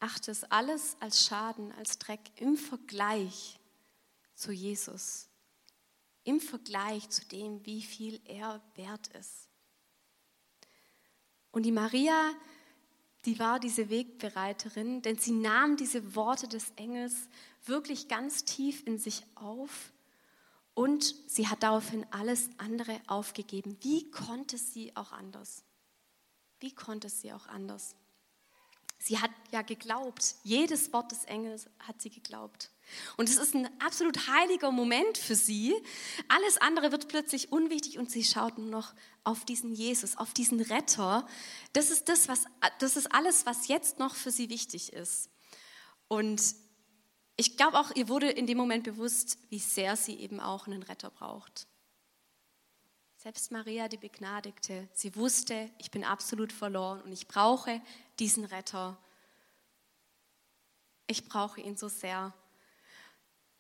achte 0.00 0.30
es 0.30 0.44
alles 0.44 0.96
als 1.00 1.24
Schaden, 1.24 1.72
als 1.72 1.98
Dreck 1.98 2.20
im 2.37 2.56
Vergleich 2.56 3.58
zu 4.34 4.52
Jesus, 4.52 5.28
im 6.24 6.40
Vergleich 6.40 7.08
zu 7.11 7.24
dem, 7.26 7.64
wie 7.66 7.82
viel 7.82 8.20
er 8.24 8.61
wert 8.74 9.08
ist. 9.08 9.47
Und 11.59 11.64
die 11.64 11.73
Maria, 11.73 12.37
die 13.25 13.40
war 13.40 13.59
diese 13.59 13.90
Wegbereiterin, 13.90 15.03
denn 15.03 15.18
sie 15.18 15.33
nahm 15.33 15.77
diese 15.77 16.14
Worte 16.14 16.47
des 16.47 16.71
Engels 16.77 17.29
wirklich 17.66 18.07
ganz 18.07 18.44
tief 18.44 18.87
in 18.87 18.97
sich 18.97 19.25
auf 19.35 19.92
und 20.75 21.16
sie 21.27 21.49
hat 21.49 21.64
daraufhin 21.64 22.07
alles 22.12 22.49
andere 22.59 23.01
aufgegeben. 23.09 23.77
Wie 23.81 24.09
konnte 24.12 24.57
sie 24.57 24.94
auch 24.94 25.11
anders? 25.11 25.64
Wie 26.61 26.73
konnte 26.73 27.09
sie 27.09 27.33
auch 27.33 27.49
anders? 27.49 27.97
Sie 29.01 29.18
hat 29.18 29.33
ja 29.51 29.62
geglaubt. 29.62 30.37
Jedes 30.44 30.92
Wort 30.92 31.11
des 31.11 31.25
Engels 31.25 31.68
hat 31.81 32.01
sie 32.01 32.11
geglaubt. 32.11 32.71
Und 33.16 33.29
es 33.29 33.37
ist 33.37 33.55
ein 33.55 33.68
absolut 33.81 34.29
heiliger 34.29 34.70
Moment 34.70 35.18
für 35.18 35.35
sie. 35.35 35.74
Alles 36.29 36.57
andere 36.59 36.92
wird 36.92 37.09
plötzlich 37.09 37.53
unwichtig 37.53 37.98
und 37.98 38.11
sie 38.11 38.24
schaut 38.24 38.59
nur 38.59 38.68
noch 38.68 38.94
auf 39.24 39.44
diesen 39.44 39.72
Jesus, 39.72 40.16
auf 40.16 40.33
diesen 40.33 40.61
Retter. 40.61 41.27
Das 41.72 41.90
ist 41.90 42.09
das, 42.09 42.29
was, 42.29 42.44
das 42.79 42.96
ist 42.96 43.12
alles, 43.12 43.46
was 43.46 43.68
jetzt 43.68 43.98
noch 43.98 44.14
für 44.14 44.31
sie 44.31 44.48
wichtig 44.48 44.92
ist. 44.92 45.31
Und 46.09 46.55
ich 47.37 47.57
glaube 47.57 47.79
auch, 47.79 47.94
ihr 47.94 48.09
wurde 48.09 48.31
in 48.31 48.46
dem 48.46 48.59
Moment 48.59 48.85
bewusst, 48.85 49.38
wie 49.48 49.61
sehr 49.61 49.96
sie 49.96 50.18
eben 50.18 50.40
auch 50.40 50.66
einen 50.66 50.83
Retter 50.83 51.11
braucht. 51.11 51.68
Selbst 53.16 53.51
Maria, 53.51 53.88
die 53.88 53.96
Begnadigte, 53.96 54.88
sie 54.92 55.14
wusste, 55.14 55.70
ich 55.79 55.90
bin 55.90 56.05
absolut 56.05 56.53
verloren 56.53 57.03
und 57.03 57.12
ich 57.12 57.29
brauche 57.29 57.81
diesen 58.18 58.44
Retter. 58.44 58.96
Ich 61.07 61.29
brauche 61.29 61.61
ihn 61.61 61.77
so 61.77 61.88
sehr. 61.88 62.33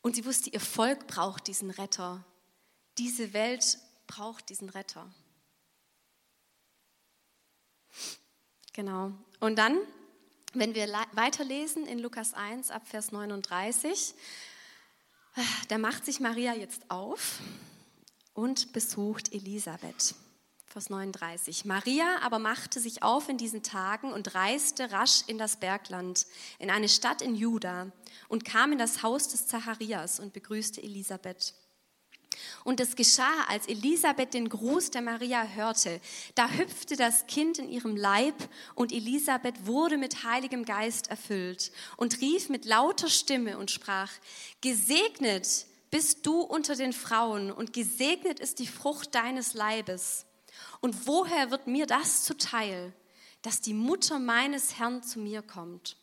Und 0.02 0.16
sie 0.16 0.24
wusste, 0.24 0.50
ihr 0.50 0.60
Volk 0.60 1.06
braucht 1.06 1.46
diesen 1.46 1.70
Retter. 1.70 2.24
Diese 2.98 3.32
Welt 3.32 3.78
braucht 4.06 4.48
diesen 4.48 4.68
Retter. 4.68 5.12
Genau. 8.72 9.12
Und 9.40 9.56
dann, 9.56 9.78
wenn 10.54 10.74
wir 10.74 10.86
weiterlesen 11.12 11.86
in 11.86 11.98
Lukas 11.98 12.34
1 12.34 12.70
ab 12.70 12.86
Vers 12.86 13.12
39, 13.12 14.14
da 15.68 15.78
macht 15.78 16.04
sich 16.04 16.20
Maria 16.20 16.54
jetzt 16.54 16.90
auf 16.90 17.40
und 18.34 18.72
besucht 18.72 19.32
Elisabeth. 19.32 20.14
Vers 20.78 20.90
39. 20.90 21.64
Maria 21.64 22.20
aber 22.22 22.38
machte 22.38 22.78
sich 22.78 23.02
auf 23.02 23.28
in 23.28 23.36
diesen 23.36 23.64
Tagen 23.64 24.12
und 24.12 24.36
reiste 24.36 24.92
rasch 24.92 25.22
in 25.26 25.36
das 25.36 25.56
Bergland, 25.56 26.24
in 26.60 26.70
eine 26.70 26.88
Stadt 26.88 27.20
in 27.20 27.34
Juda 27.34 27.90
und 28.28 28.44
kam 28.44 28.70
in 28.70 28.78
das 28.78 29.02
Haus 29.02 29.26
des 29.26 29.48
Zacharias 29.48 30.20
und 30.20 30.32
begrüßte 30.32 30.80
Elisabeth. 30.80 31.54
Und 32.62 32.78
es 32.78 32.94
geschah, 32.94 33.42
als 33.48 33.66
Elisabeth 33.66 34.34
den 34.34 34.48
Gruß 34.48 34.92
der 34.92 35.02
Maria 35.02 35.42
hörte, 35.42 36.00
da 36.36 36.48
hüpfte 36.48 36.94
das 36.94 37.26
Kind 37.26 37.58
in 37.58 37.68
ihrem 37.68 37.96
Leib 37.96 38.36
und 38.76 38.92
Elisabeth 38.92 39.66
wurde 39.66 39.98
mit 39.98 40.22
heiligem 40.22 40.64
Geist 40.64 41.10
erfüllt 41.10 41.72
und 41.96 42.20
rief 42.20 42.50
mit 42.50 42.64
lauter 42.64 43.08
Stimme 43.08 43.58
und 43.58 43.72
sprach, 43.72 44.12
Gesegnet 44.60 45.66
bist 45.90 46.24
du 46.24 46.40
unter 46.40 46.76
den 46.76 46.92
Frauen 46.92 47.50
und 47.50 47.72
gesegnet 47.72 48.38
ist 48.38 48.60
die 48.60 48.68
Frucht 48.68 49.16
deines 49.16 49.54
Leibes. 49.54 50.24
Und 50.80 51.06
woher 51.06 51.50
wird 51.50 51.66
mir 51.66 51.86
das 51.86 52.24
zuteil, 52.24 52.92
dass 53.42 53.60
die 53.60 53.74
Mutter 53.74 54.18
meines 54.18 54.78
Herrn 54.78 55.02
zu 55.02 55.18
mir 55.18 55.42
kommt? 55.42 55.96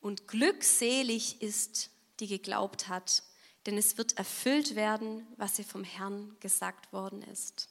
Und 0.00 0.28
glückselig 0.28 1.42
ist, 1.42 1.90
die 2.20 2.26
geglaubt 2.26 2.88
hat, 2.88 3.22
denn 3.66 3.76
es 3.76 3.98
wird 3.98 4.16
erfüllt 4.16 4.74
werden, 4.74 5.26
was 5.36 5.58
ihr 5.58 5.64
vom 5.64 5.84
Herrn 5.84 6.36
gesagt 6.40 6.92
worden 6.92 7.22
ist. 7.22 7.68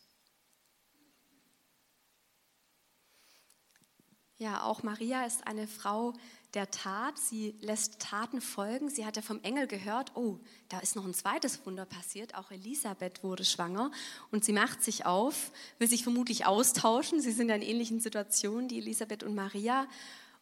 Ja, 4.38 4.64
auch 4.64 4.84
Maria 4.84 5.26
ist 5.26 5.46
eine 5.48 5.68
Frau, 5.68 6.14
der 6.54 6.72
Tat. 6.72 7.18
Sie 7.18 7.56
lässt 7.62 8.00
Taten 8.00 8.42
folgen. 8.42 8.90
Sie 8.90 9.06
hat 9.06 9.16
ja 9.16 9.22
vom 9.22 9.42
Engel 9.44 9.68
gehört, 9.68 10.16
oh, 10.16 10.40
da 10.70 10.80
ist 10.80 10.96
noch 10.96 11.06
ein 11.06 11.14
zweites 11.14 11.66
Wunder 11.66 11.86
passiert. 11.86 12.36
Auch 12.36 12.52
Elisabeth 12.52 13.24
wurde 13.24 13.46
schwanger 13.46 13.92
und 14.32 14.44
sie 14.44 14.54
macht 14.54 14.84
sich 14.84 15.06
auf, 15.06 15.52
will 15.78 15.88
sich 15.88 16.04
vermutlich 16.04 16.46
austauschen. 16.46 17.22
Sie 17.22 17.32
sind 17.32 17.50
in 17.50 17.62
ähnlichen 17.62 18.00
Situationen, 18.00 18.68
die 18.68 18.80
Elisabeth 18.80 19.24
und 19.24 19.36
Maria. 19.36 19.88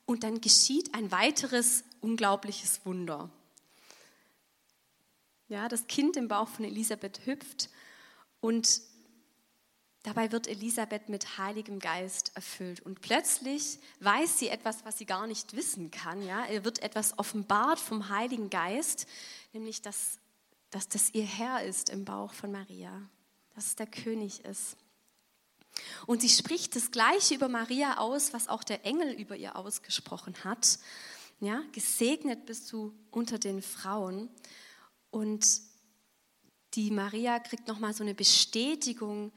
Und 0.05 0.23
dann 0.23 0.39
geschieht 0.39 0.93
ein 0.93 1.11
weiteres 1.11 1.83
unglaubliches 2.01 2.81
Wunder. 2.85 3.29
Ja, 5.49 5.67
das 5.67 5.87
Kind 5.87 6.17
im 6.17 6.27
Bauch 6.27 6.47
von 6.47 6.65
Elisabeth 6.65 7.25
hüpft 7.25 7.69
und 8.41 8.81
Dabei 10.07 10.31
wird 10.31 10.47
Elisabeth 10.47 11.09
mit 11.09 11.37
Heiligem 11.37 11.79
Geist 11.79 12.31
erfüllt 12.33 12.79
und 12.79 13.01
plötzlich 13.01 13.77
weiß 13.99 14.39
sie 14.39 14.47
etwas, 14.47 14.85
was 14.85 14.97
sie 14.97 15.05
gar 15.05 15.27
nicht 15.27 15.53
wissen 15.53 15.91
kann. 15.91 16.25
Ja? 16.25 16.45
Ihr 16.45 16.63
wird 16.63 16.81
etwas 16.81 17.19
offenbart 17.19 17.77
vom 17.77 18.07
Heiligen 18.07 18.49
Geist, 18.49 19.05
nämlich 19.51 19.81
dass, 19.81 20.19
dass 20.69 20.87
das 20.87 21.13
ihr 21.13 21.25
Herr 21.25 21.61
ist 21.65 21.89
im 21.89 22.05
Bauch 22.05 22.31
von 22.31 22.53
Maria, 22.53 23.01
dass 23.53 23.65
es 23.65 23.75
der 23.75 23.87
König 23.87 24.45
ist. 24.45 24.77
Und 26.05 26.21
sie 26.21 26.29
spricht 26.29 26.77
das 26.77 26.91
Gleiche 26.91 27.35
über 27.35 27.49
Maria 27.49 27.97
aus, 27.97 28.31
was 28.31 28.47
auch 28.47 28.63
der 28.63 28.85
Engel 28.85 29.11
über 29.11 29.35
ihr 29.35 29.57
ausgesprochen 29.57 30.41
hat. 30.45 30.79
Ja, 31.41 31.61
gesegnet 31.73 32.45
bist 32.45 32.71
du 32.71 32.93
unter 33.11 33.39
den 33.39 33.61
Frauen. 33.61 34.29
Und 35.11 35.45
die 36.75 36.91
Maria 36.91 37.39
kriegt 37.39 37.67
nochmal 37.67 37.93
so 37.93 38.03
eine 38.03 38.15
Bestätigung 38.15 39.33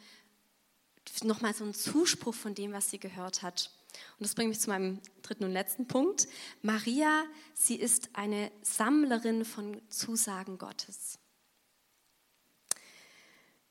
nochmal 1.25 1.55
so 1.55 1.65
ein 1.65 1.75
Zuspruch 1.75 2.35
von 2.35 2.55
dem, 2.55 2.73
was 2.73 2.91
sie 2.91 2.99
gehört 2.99 3.43
hat. 3.43 3.71
Und 4.19 4.25
das 4.25 4.35
bringt 4.35 4.51
mich 4.51 4.61
zu 4.61 4.71
meinem 4.71 5.01
dritten 5.23 5.45
und 5.45 5.53
letzten 5.53 5.87
Punkt. 5.87 6.29
Maria, 6.63 7.25
sie 7.55 7.77
ist 7.77 8.11
eine 8.13 8.51
Sammlerin 8.63 9.45
von 9.45 9.81
Zusagen 9.89 10.59
Gottes. 10.59 11.19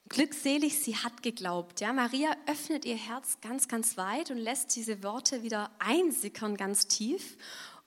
Glückselig, 0.09 0.79
sie 0.79 0.95
hat 0.95 1.21
geglaubt. 1.21 1.81
Ja, 1.81 1.93
Maria 1.93 2.35
öffnet 2.47 2.83
ihr 2.83 2.97
Herz 2.97 3.37
ganz, 3.41 3.67
ganz 3.67 3.95
weit 3.95 4.31
und 4.31 4.37
lässt 4.37 4.75
diese 4.75 5.03
Worte 5.03 5.43
wieder 5.43 5.71
einsickern 5.77 6.57
ganz 6.57 6.87
tief. 6.87 7.37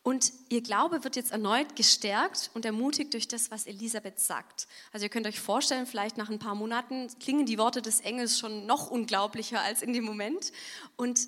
Und 0.05 0.33
ihr 0.49 0.63
Glaube 0.63 1.05
wird 1.05 1.15
jetzt 1.15 1.31
erneut 1.31 1.77
gestärkt 1.77 2.51
und 2.55 2.65
ermutigt 2.65 3.13
durch 3.15 3.29
das, 3.29 3.53
was 3.53 3.67
Elisabeth 3.67 4.19
sagt. 4.19 4.67
Also 4.91 5.05
ihr 5.05 5.11
könnt 5.11 5.29
euch 5.29 5.39
vorstellen, 5.39 5.87
vielleicht 5.87 6.17
nach 6.17 6.29
ein 6.29 6.41
paar 6.41 6.57
Monaten 6.57 7.07
klingen 7.21 7.47
die 7.47 7.59
Worte 7.59 7.83
des 7.83 8.01
Engels 8.01 8.39
schon 8.39 8.67
noch 8.67 8.91
unglaublicher 8.91 9.61
als 9.61 9.81
in 9.81 9.93
dem 9.93 10.05
Moment. 10.05 10.53
Und 10.97 11.21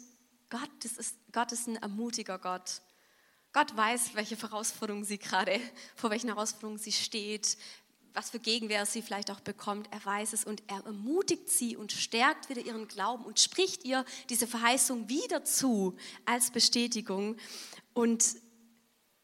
Gott, 0.50 0.70
das 0.82 0.92
ist, 0.92 1.16
Gott 1.30 1.52
ist 1.52 1.68
ein 1.68 1.76
ermutiger 1.76 2.38
Gott. 2.38 2.82
Gott 3.52 3.76
weiß, 3.76 4.14
welche 4.14 4.36
Herausforderungen 4.36 5.04
sie 5.04 5.18
gerade, 5.18 5.60
vor 5.94 6.10
welchen 6.10 6.28
Herausforderungen 6.28 6.78
sie 6.78 6.90
steht, 6.90 7.56
was 8.12 8.30
für 8.30 8.40
Gegenwehr 8.40 8.86
sie 8.86 9.02
vielleicht 9.02 9.30
auch 9.30 9.40
bekommt. 9.40 9.88
Er 9.92 10.04
weiß 10.04 10.32
es 10.32 10.44
und 10.44 10.64
er 10.66 10.84
ermutigt 10.84 11.48
sie 11.48 11.76
und 11.76 11.92
stärkt 11.92 12.48
wieder 12.48 12.60
ihren 12.60 12.88
Glauben 12.88 13.24
und 13.24 13.38
spricht 13.38 13.84
ihr 13.84 14.04
diese 14.30 14.48
Verheißung 14.48 15.08
wieder 15.08 15.44
zu 15.44 15.96
als 16.24 16.50
Bestätigung. 16.50 17.36
Und 17.92 18.24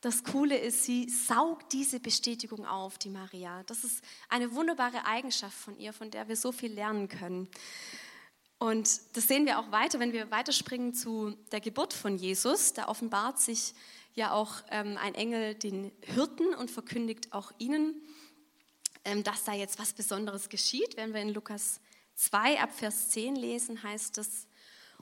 das 0.01 0.25
Coole 0.25 0.57
ist, 0.57 0.85
sie 0.85 1.09
saugt 1.11 1.73
diese 1.73 2.01
Bestätigung 2.01 2.65
auf, 2.67 2.97
die 2.97 3.11
Maria. 3.11 3.63
Das 3.65 3.85
ist 3.85 4.03
eine 4.29 4.55
wunderbare 4.55 5.05
Eigenschaft 5.05 5.57
von 5.57 5.79
ihr, 5.79 5.93
von 5.93 6.11
der 6.11 6.27
wir 6.29 6.37
so 6.37 6.53
viel 6.53 6.73
lernen 6.73 7.09
können. 7.09 7.49
Und 8.59 8.89
das 9.15 9.27
sehen 9.27 9.47
wir 9.47 9.59
auch 9.59 9.71
weiter, 9.73 10.01
wenn 10.01 10.13
wir 10.13 10.31
weiterspringen 10.31 10.95
zu 10.95 11.35
der 11.53 11.61
Geburt 11.61 11.93
von 11.93 12.17
Jesus. 12.17 12.73
Da 12.73 12.89
offenbart 12.89 13.41
sich 13.41 13.75
ja 14.15 14.33
auch 14.33 14.63
ähm, 14.71 14.97
ein 14.99 15.15
Engel 15.15 15.55
den 15.55 15.93
Hirten 16.03 16.55
und 16.55 16.71
verkündigt 16.71 17.33
auch 17.33 17.53
ihnen, 17.59 17.95
ähm, 19.05 19.23
dass 19.23 19.45
da 19.45 19.53
jetzt 19.53 19.79
was 19.79 19.93
Besonderes 19.93 20.49
geschieht. 20.49 20.97
Wenn 20.97 21.15
wir 21.15 21.21
in 21.21 21.31
Lukas 21.31 21.81
2 22.17 22.61
ab 22.61 22.73
Vers 22.73 23.11
10 23.11 23.37
lesen, 23.37 23.83
heißt 23.83 24.19
es, 24.19 24.47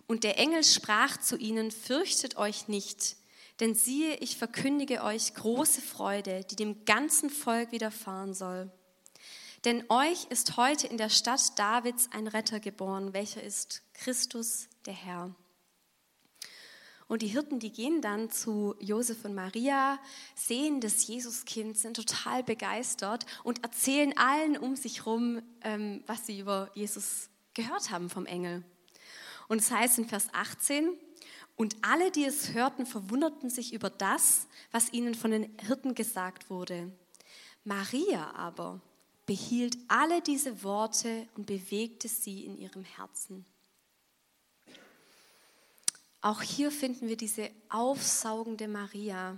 und 0.06 0.24
der 0.24 0.38
Engel 0.38 0.64
sprach 0.64 1.18
zu 1.18 1.36
ihnen, 1.36 1.70
fürchtet 1.70 2.36
euch 2.36 2.68
nicht, 2.68 3.17
denn 3.60 3.74
siehe, 3.74 4.16
ich 4.16 4.36
verkündige 4.36 5.02
euch 5.02 5.34
große 5.34 5.80
Freude, 5.80 6.44
die 6.50 6.56
dem 6.56 6.84
ganzen 6.84 7.30
Volk 7.30 7.72
widerfahren 7.72 8.34
soll. 8.34 8.70
Denn 9.64 9.84
euch 9.88 10.26
ist 10.30 10.56
heute 10.56 10.86
in 10.86 10.98
der 10.98 11.08
Stadt 11.08 11.58
Davids 11.58 12.08
ein 12.12 12.28
Retter 12.28 12.60
geboren, 12.60 13.12
welcher 13.12 13.42
ist 13.42 13.82
Christus 13.92 14.68
der 14.86 14.94
Herr. 14.94 15.34
Und 17.08 17.22
die 17.22 17.28
Hirten, 17.28 17.58
die 17.58 17.72
gehen 17.72 18.02
dann 18.02 18.30
zu 18.30 18.74
Josef 18.80 19.24
und 19.24 19.34
Maria, 19.34 19.98
sehen 20.34 20.80
das 20.80 21.06
Jesuskind, 21.06 21.76
sind 21.76 21.96
total 21.96 22.44
begeistert 22.44 23.24
und 23.44 23.64
erzählen 23.64 24.16
allen 24.16 24.58
um 24.58 24.76
sich 24.76 24.98
herum, 24.98 25.40
ähm, 25.62 26.04
was 26.06 26.26
sie 26.26 26.38
über 26.38 26.70
Jesus 26.74 27.30
gehört 27.54 27.90
haben 27.90 28.10
vom 28.10 28.26
Engel. 28.26 28.62
Und 29.48 29.62
es 29.62 29.70
heißt 29.70 29.98
in 29.98 30.06
Vers 30.06 30.28
18, 30.32 30.90
und 31.58 31.76
alle, 31.82 32.12
die 32.12 32.24
es 32.24 32.54
hörten, 32.54 32.86
verwunderten 32.86 33.50
sich 33.50 33.74
über 33.74 33.90
das, 33.90 34.46
was 34.70 34.92
ihnen 34.92 35.16
von 35.16 35.32
den 35.32 35.58
Hirten 35.58 35.96
gesagt 35.96 36.50
wurde. 36.50 36.92
Maria 37.64 38.30
aber 38.34 38.80
behielt 39.26 39.76
alle 39.88 40.22
diese 40.22 40.62
Worte 40.62 41.28
und 41.36 41.46
bewegte 41.46 42.06
sie 42.06 42.46
in 42.46 42.56
ihrem 42.56 42.84
Herzen. 42.84 43.44
Auch 46.20 46.42
hier 46.42 46.70
finden 46.70 47.08
wir 47.08 47.16
diese 47.16 47.50
aufsaugende 47.68 48.68
Maria. 48.68 49.36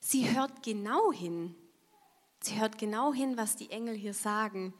Sie 0.00 0.30
hört 0.34 0.62
genau 0.62 1.10
hin. 1.10 1.54
Sie 2.40 2.60
hört 2.60 2.78
genau 2.78 3.12
hin, 3.12 3.36
was 3.36 3.56
die 3.56 3.70
Engel 3.70 3.96
hier 3.96 4.14
sagen. 4.14 4.72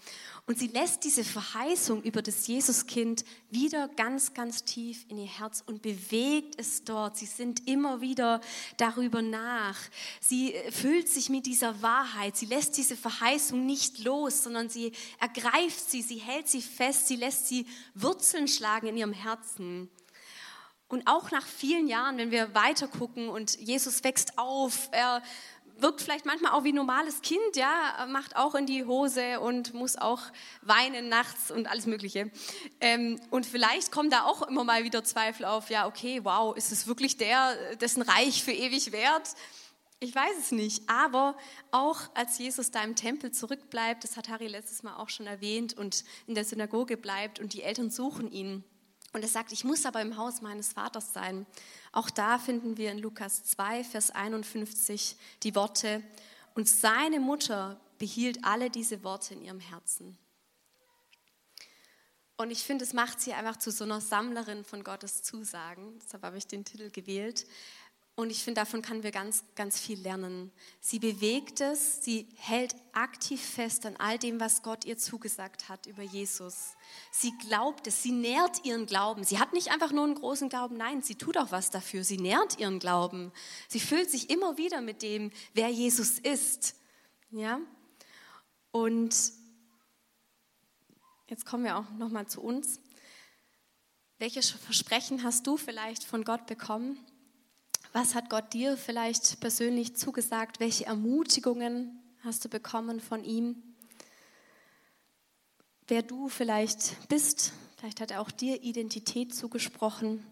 Und 0.46 0.60
sie 0.60 0.68
lässt 0.68 1.02
diese 1.02 1.24
Verheißung 1.24 2.02
über 2.04 2.22
das 2.22 2.46
Jesuskind 2.46 3.24
wieder 3.50 3.88
ganz, 3.88 4.32
ganz 4.32 4.62
tief 4.62 5.04
in 5.08 5.18
ihr 5.18 5.26
Herz 5.26 5.64
und 5.66 5.82
bewegt 5.82 6.54
es 6.56 6.84
dort. 6.84 7.16
Sie 7.16 7.26
sind 7.26 7.66
immer 7.68 8.00
wieder 8.00 8.40
darüber 8.76 9.22
nach. 9.22 9.76
Sie 10.20 10.54
füllt 10.70 11.08
sich 11.08 11.30
mit 11.30 11.46
dieser 11.46 11.82
Wahrheit. 11.82 12.36
Sie 12.36 12.46
lässt 12.46 12.76
diese 12.76 12.96
Verheißung 12.96 13.66
nicht 13.66 13.98
los, 14.04 14.44
sondern 14.44 14.68
sie 14.68 14.92
ergreift 15.18 15.90
sie, 15.90 16.02
sie 16.02 16.18
hält 16.18 16.46
sie 16.46 16.62
fest, 16.62 17.08
sie 17.08 17.16
lässt 17.16 17.48
sie 17.48 17.66
Wurzeln 17.94 18.46
schlagen 18.46 18.86
in 18.86 18.96
ihrem 18.96 19.12
Herzen. 19.12 19.90
Und 20.90 21.06
auch 21.06 21.30
nach 21.30 21.46
vielen 21.46 21.86
Jahren, 21.86 22.16
wenn 22.16 22.30
wir 22.30 22.54
weiter 22.54 22.88
gucken 22.88 23.28
und 23.28 23.58
Jesus 23.60 24.04
wächst 24.04 24.38
auf, 24.38 24.88
er 24.90 25.22
wirkt 25.80 26.02
vielleicht 26.02 26.26
manchmal 26.26 26.52
auch 26.52 26.64
wie 26.64 26.72
ein 26.72 26.76
normales 26.76 27.22
Kind, 27.22 27.56
ja, 27.56 28.06
macht 28.08 28.36
auch 28.36 28.54
in 28.54 28.66
die 28.66 28.84
Hose 28.84 29.40
und 29.40 29.74
muss 29.74 29.96
auch 29.96 30.20
weinen 30.62 31.08
nachts 31.08 31.50
und 31.50 31.68
alles 31.68 31.86
Mögliche. 31.86 32.30
Ähm, 32.80 33.20
und 33.30 33.46
vielleicht 33.46 33.92
kommen 33.92 34.10
da 34.10 34.24
auch 34.24 34.42
immer 34.42 34.64
mal 34.64 34.84
wieder 34.84 35.04
Zweifel 35.04 35.44
auf, 35.44 35.70
ja, 35.70 35.86
okay, 35.86 36.20
wow, 36.24 36.56
ist 36.56 36.72
es 36.72 36.86
wirklich 36.86 37.16
der, 37.16 37.76
dessen 37.76 38.02
Reich 38.02 38.42
für 38.42 38.52
ewig 38.52 38.92
wert? 38.92 39.34
Ich 40.00 40.14
weiß 40.14 40.38
es 40.38 40.52
nicht, 40.52 40.88
aber 40.88 41.36
auch 41.72 41.98
als 42.14 42.38
Jesus 42.38 42.70
da 42.70 42.82
im 42.84 42.94
Tempel 42.94 43.32
zurückbleibt, 43.32 44.04
das 44.04 44.16
hat 44.16 44.28
Harry 44.28 44.46
letztes 44.46 44.82
Mal 44.82 44.96
auch 44.96 45.08
schon 45.08 45.26
erwähnt, 45.26 45.76
und 45.76 46.04
in 46.26 46.34
der 46.34 46.44
Synagoge 46.44 46.96
bleibt 46.96 47.40
und 47.40 47.52
die 47.52 47.62
Eltern 47.62 47.90
suchen 47.90 48.30
ihn, 48.30 48.64
und 49.12 49.22
er 49.22 49.28
sagt, 49.28 49.52
ich 49.52 49.64
muss 49.64 49.86
aber 49.86 50.02
im 50.02 50.16
Haus 50.16 50.42
meines 50.42 50.74
Vaters 50.74 51.14
sein. 51.14 51.46
Auch 51.92 52.10
da 52.10 52.38
finden 52.38 52.76
wir 52.76 52.92
in 52.92 52.98
Lukas 52.98 53.44
2, 53.44 53.84
Vers 53.84 54.10
51 54.10 55.16
die 55.42 55.54
Worte, 55.54 56.02
und 56.54 56.68
seine 56.68 57.20
Mutter 57.20 57.80
behielt 57.98 58.44
alle 58.44 58.70
diese 58.70 59.04
Worte 59.04 59.34
in 59.34 59.42
ihrem 59.42 59.60
Herzen. 59.60 60.18
Und 62.36 62.50
ich 62.50 62.62
finde, 62.62 62.84
es 62.84 62.92
macht 62.92 63.20
sie 63.20 63.32
einfach 63.32 63.56
zu 63.56 63.70
so 63.70 63.84
einer 63.84 64.00
Sammlerin 64.00 64.64
von 64.64 64.84
Gottes 64.84 65.22
Zusagen. 65.22 65.98
Deshalb 66.00 66.22
habe 66.22 66.38
ich 66.38 66.46
den 66.46 66.64
Titel 66.64 66.90
gewählt, 66.90 67.46
und 68.18 68.30
ich 68.30 68.42
finde, 68.42 68.62
davon 68.62 68.82
können 68.82 69.04
wir 69.04 69.12
ganz, 69.12 69.44
ganz 69.54 69.78
viel 69.78 69.96
lernen. 70.00 70.50
Sie 70.80 70.98
bewegt 70.98 71.60
es, 71.60 72.02
sie 72.02 72.26
hält 72.34 72.74
aktiv 72.92 73.40
fest 73.40 73.86
an 73.86 73.94
all 73.94 74.18
dem, 74.18 74.40
was 74.40 74.64
Gott 74.64 74.84
ihr 74.84 74.98
zugesagt 74.98 75.68
hat 75.68 75.86
über 75.86 76.02
Jesus. 76.02 76.74
Sie 77.12 77.32
glaubt 77.38 77.86
es, 77.86 78.02
sie 78.02 78.10
nährt 78.10 78.64
ihren 78.64 78.86
Glauben. 78.86 79.22
Sie 79.22 79.38
hat 79.38 79.52
nicht 79.52 79.70
einfach 79.70 79.92
nur 79.92 80.02
einen 80.02 80.16
großen 80.16 80.48
Glauben, 80.48 80.76
nein, 80.76 81.00
sie 81.00 81.14
tut 81.14 81.38
auch 81.38 81.52
was 81.52 81.70
dafür. 81.70 82.02
Sie 82.02 82.16
nährt 82.16 82.58
ihren 82.58 82.80
Glauben. 82.80 83.30
Sie 83.68 83.78
füllt 83.78 84.10
sich 84.10 84.30
immer 84.30 84.58
wieder 84.58 84.80
mit 84.80 85.02
dem, 85.02 85.30
wer 85.54 85.68
Jesus 85.68 86.18
ist. 86.18 86.74
Ja? 87.30 87.60
Und 88.72 89.14
jetzt 91.28 91.46
kommen 91.46 91.62
wir 91.62 91.76
auch 91.76 91.88
noch 91.90 92.10
mal 92.10 92.26
zu 92.26 92.42
uns. 92.42 92.80
Welche 94.18 94.42
Versprechen 94.42 95.22
hast 95.22 95.46
du 95.46 95.56
vielleicht 95.56 96.02
von 96.02 96.24
Gott 96.24 96.46
bekommen? 96.46 96.98
Was 97.92 98.14
hat 98.14 98.28
Gott 98.28 98.52
dir 98.52 98.76
vielleicht 98.76 99.40
persönlich 99.40 99.96
zugesagt? 99.96 100.60
Welche 100.60 100.84
Ermutigungen 100.84 101.98
hast 102.22 102.44
du 102.44 102.48
bekommen 102.48 103.00
von 103.00 103.24
ihm? 103.24 103.62
Wer 105.86 106.02
du 106.02 106.28
vielleicht 106.28 107.08
bist, 107.08 107.52
vielleicht 107.78 108.00
hat 108.00 108.10
er 108.10 108.20
auch 108.20 108.30
dir 108.30 108.62
Identität 108.62 109.34
zugesprochen, 109.34 110.22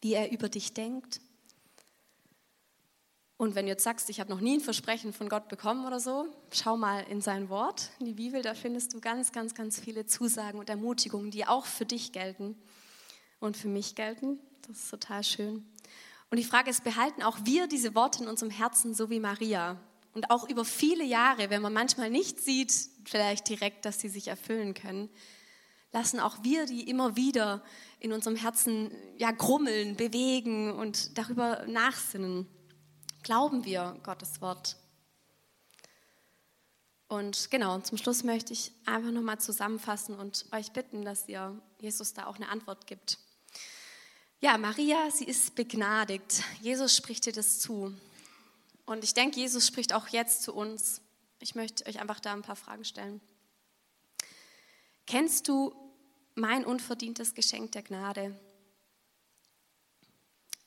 wie 0.00 0.14
er 0.14 0.32
über 0.32 0.48
dich 0.48 0.74
denkt. 0.74 1.20
Und 3.36 3.54
wenn 3.54 3.66
du 3.66 3.70
jetzt 3.70 3.84
sagst, 3.84 4.10
ich 4.10 4.18
habe 4.18 4.30
noch 4.30 4.40
nie 4.40 4.54
ein 4.54 4.60
Versprechen 4.60 5.12
von 5.12 5.28
Gott 5.28 5.48
bekommen 5.48 5.86
oder 5.86 6.00
so, 6.00 6.26
schau 6.50 6.76
mal 6.76 7.04
in 7.04 7.20
sein 7.20 7.48
Wort, 7.50 7.90
in 8.00 8.06
die 8.06 8.14
Bibel, 8.14 8.42
da 8.42 8.54
findest 8.54 8.94
du 8.94 9.00
ganz, 9.00 9.30
ganz, 9.30 9.54
ganz 9.54 9.78
viele 9.78 10.06
Zusagen 10.06 10.58
und 10.58 10.70
Ermutigungen, 10.70 11.30
die 11.30 11.46
auch 11.46 11.66
für 11.66 11.84
dich 11.84 12.12
gelten 12.12 12.56
und 13.38 13.56
für 13.56 13.68
mich 13.68 13.94
gelten. 13.94 14.40
Das 14.66 14.78
ist 14.78 14.90
total 14.90 15.22
schön. 15.22 15.64
Und 16.36 16.40
die 16.40 16.48
Frage 16.48 16.68
ist, 16.68 16.84
behalten 16.84 17.22
auch 17.22 17.38
wir 17.44 17.66
diese 17.66 17.94
Worte 17.94 18.22
in 18.22 18.28
unserem 18.28 18.50
Herzen, 18.50 18.92
so 18.92 19.08
wie 19.08 19.20
Maria? 19.20 19.80
Und 20.12 20.30
auch 20.30 20.46
über 20.50 20.66
viele 20.66 21.02
Jahre, 21.02 21.48
wenn 21.48 21.62
man 21.62 21.72
manchmal 21.72 22.10
nicht 22.10 22.40
sieht, 22.40 22.74
vielleicht 23.06 23.48
direkt, 23.48 23.86
dass 23.86 24.00
sie 24.00 24.10
sich 24.10 24.28
erfüllen 24.28 24.74
können, 24.74 25.08
lassen 25.92 26.20
auch 26.20 26.44
wir 26.44 26.66
die 26.66 26.90
immer 26.90 27.16
wieder 27.16 27.62
in 28.00 28.12
unserem 28.12 28.36
Herzen 28.36 28.90
ja 29.16 29.30
grummeln, 29.30 29.96
bewegen 29.96 30.72
und 30.72 31.16
darüber 31.16 31.64
nachsinnen. 31.68 32.46
Glauben 33.22 33.64
wir 33.64 33.98
Gottes 34.02 34.42
Wort? 34.42 34.76
Und 37.08 37.50
genau, 37.50 37.78
zum 37.78 37.96
Schluss 37.96 38.24
möchte 38.24 38.52
ich 38.52 38.72
einfach 38.84 39.10
nochmal 39.10 39.40
zusammenfassen 39.40 40.14
und 40.14 40.44
euch 40.52 40.70
bitten, 40.72 41.02
dass 41.02 41.26
ihr 41.30 41.58
Jesus 41.80 42.12
da 42.12 42.26
auch 42.26 42.36
eine 42.36 42.50
Antwort 42.50 42.86
gibt. 42.86 43.16
Ja, 44.40 44.58
Maria, 44.58 45.10
sie 45.10 45.24
ist 45.24 45.54
begnadigt. 45.54 46.42
Jesus 46.60 46.94
spricht 46.94 47.24
dir 47.24 47.32
das 47.32 47.58
zu. 47.58 47.94
Und 48.84 49.02
ich 49.02 49.14
denke, 49.14 49.40
Jesus 49.40 49.66
spricht 49.66 49.94
auch 49.94 50.08
jetzt 50.08 50.42
zu 50.42 50.54
uns. 50.54 51.00
Ich 51.40 51.54
möchte 51.54 51.86
euch 51.86 52.00
einfach 52.00 52.20
da 52.20 52.34
ein 52.34 52.42
paar 52.42 52.56
Fragen 52.56 52.84
stellen. 52.84 53.22
Kennst 55.06 55.48
du 55.48 55.74
mein 56.34 56.66
unverdientes 56.66 57.32
Geschenk 57.32 57.72
der 57.72 57.82
Gnade? 57.82 58.38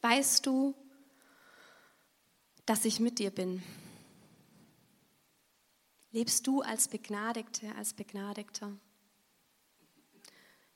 Weißt 0.01 0.47
du, 0.47 0.73
dass 2.65 2.85
ich 2.85 2.99
mit 2.99 3.19
dir 3.19 3.29
bin? 3.29 3.61
Lebst 6.11 6.47
du 6.47 6.61
als 6.61 6.87
Begnadigte, 6.87 7.75
als 7.75 7.93
Begnadigter? 7.93 8.75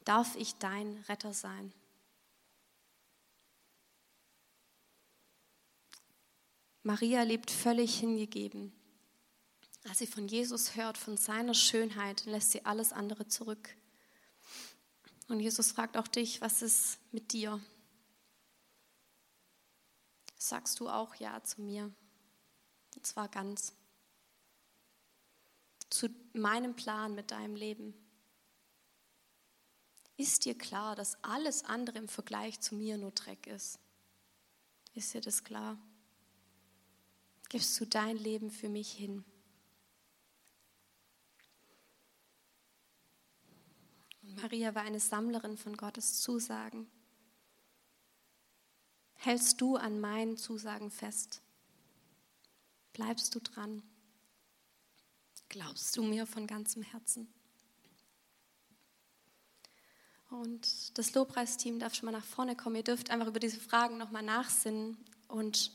Darf 0.03 0.35
ich 0.35 0.55
dein 0.55 1.03
Retter 1.09 1.33
sein? 1.33 1.73
Maria 6.83 7.23
lebt 7.23 7.49
völlig 7.49 7.97
hingegeben. 7.97 8.73
Als 9.85 9.99
sie 9.99 10.07
von 10.07 10.27
Jesus 10.27 10.75
hört, 10.75 10.97
von 10.97 11.17
seiner 11.17 11.53
Schönheit, 11.53 12.25
lässt 12.25 12.51
sie 12.51 12.65
alles 12.65 12.91
andere 12.91 13.27
zurück. 13.27 13.75
Und 15.29 15.39
Jesus 15.39 15.71
fragt 15.71 15.97
auch 15.97 16.07
dich, 16.07 16.41
was 16.41 16.61
ist 16.61 16.99
mit 17.11 17.31
dir? 17.31 17.59
Sagst 20.37 20.79
du 20.81 20.89
auch 20.89 21.15
Ja 21.15 21.41
zu 21.43 21.61
mir? 21.61 21.93
Und 22.95 23.07
zwar 23.07 23.29
ganz. 23.29 23.73
Zu 25.89 26.09
meinem 26.33 26.75
Plan 26.75 27.15
mit 27.15 27.31
deinem 27.31 27.55
Leben. 27.55 27.93
Ist 30.17 30.45
dir 30.45 30.57
klar, 30.57 30.95
dass 30.95 31.23
alles 31.23 31.63
andere 31.63 31.97
im 31.97 32.07
Vergleich 32.07 32.59
zu 32.59 32.75
mir 32.75 32.97
nur 32.97 33.11
Dreck 33.11 33.47
ist? 33.47 33.79
Ist 34.93 35.13
dir 35.13 35.21
das 35.21 35.43
klar? 35.43 35.77
Gibst 37.53 37.79
du 37.79 37.85
dein 37.85 38.17
Leben 38.17 38.49
für 38.49 38.67
mich 38.67 38.91
hin? 38.91 39.23
Maria 44.23 44.73
war 44.73 44.81
eine 44.81 44.99
Sammlerin 44.99 45.55
von 45.55 45.77
Gottes 45.77 46.19
Zusagen. 46.19 46.89
Hältst 49.13 49.61
du 49.61 49.75
an 49.75 49.99
meinen 49.99 50.35
Zusagen 50.35 50.89
fest? 50.89 51.43
Bleibst 52.91 53.35
du 53.35 53.39
dran? 53.39 53.83
Glaubst 55.47 55.95
du 55.95 56.01
mir 56.01 56.25
von 56.25 56.47
ganzem 56.47 56.81
Herzen? 56.81 57.31
Und 60.31 60.97
das 60.97 61.13
Lobpreisteam 61.13 61.77
darf 61.77 61.93
schon 61.93 62.07
mal 62.07 62.13
nach 62.13 62.25
vorne 62.25 62.55
kommen. 62.55 62.77
Ihr 62.77 62.83
dürft 62.83 63.11
einfach 63.11 63.27
über 63.27 63.39
diese 63.39 63.59
Fragen 63.59 63.99
nochmal 63.99 64.23
nachsinnen. 64.23 64.97
Und 65.27 65.71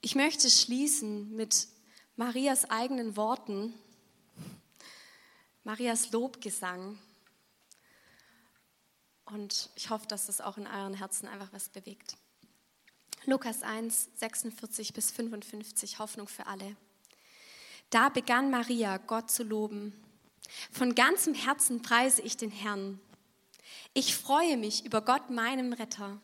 ich 0.00 0.14
möchte 0.14 0.48
schließen 0.48 1.34
mit 1.34 1.68
Marias 2.16 2.70
eigenen 2.70 3.16
Worten, 3.16 3.74
Marias 5.64 6.12
Lobgesang. 6.12 6.98
Und 9.24 9.70
ich 9.74 9.90
hoffe, 9.90 10.06
dass 10.06 10.26
das 10.26 10.40
auch 10.40 10.56
in 10.56 10.66
euren 10.66 10.94
Herzen 10.94 11.28
einfach 11.28 11.52
was 11.52 11.68
bewegt. 11.68 12.16
Lukas 13.26 13.62
1, 13.62 14.08
46 14.14 14.94
bis 14.94 15.10
55, 15.10 15.98
Hoffnung 15.98 16.28
für 16.28 16.46
alle. 16.46 16.76
Da 17.90 18.08
begann 18.08 18.50
Maria, 18.50 18.96
Gott 18.98 19.30
zu 19.30 19.42
loben. 19.42 19.92
Von 20.70 20.94
ganzem 20.94 21.34
Herzen 21.34 21.82
preise 21.82 22.22
ich 22.22 22.36
den 22.36 22.50
Herrn. 22.50 23.00
Ich 23.92 24.16
freue 24.16 24.56
mich 24.56 24.84
über 24.86 25.02
Gott, 25.02 25.28
meinem 25.28 25.72
Retter. 25.72 26.20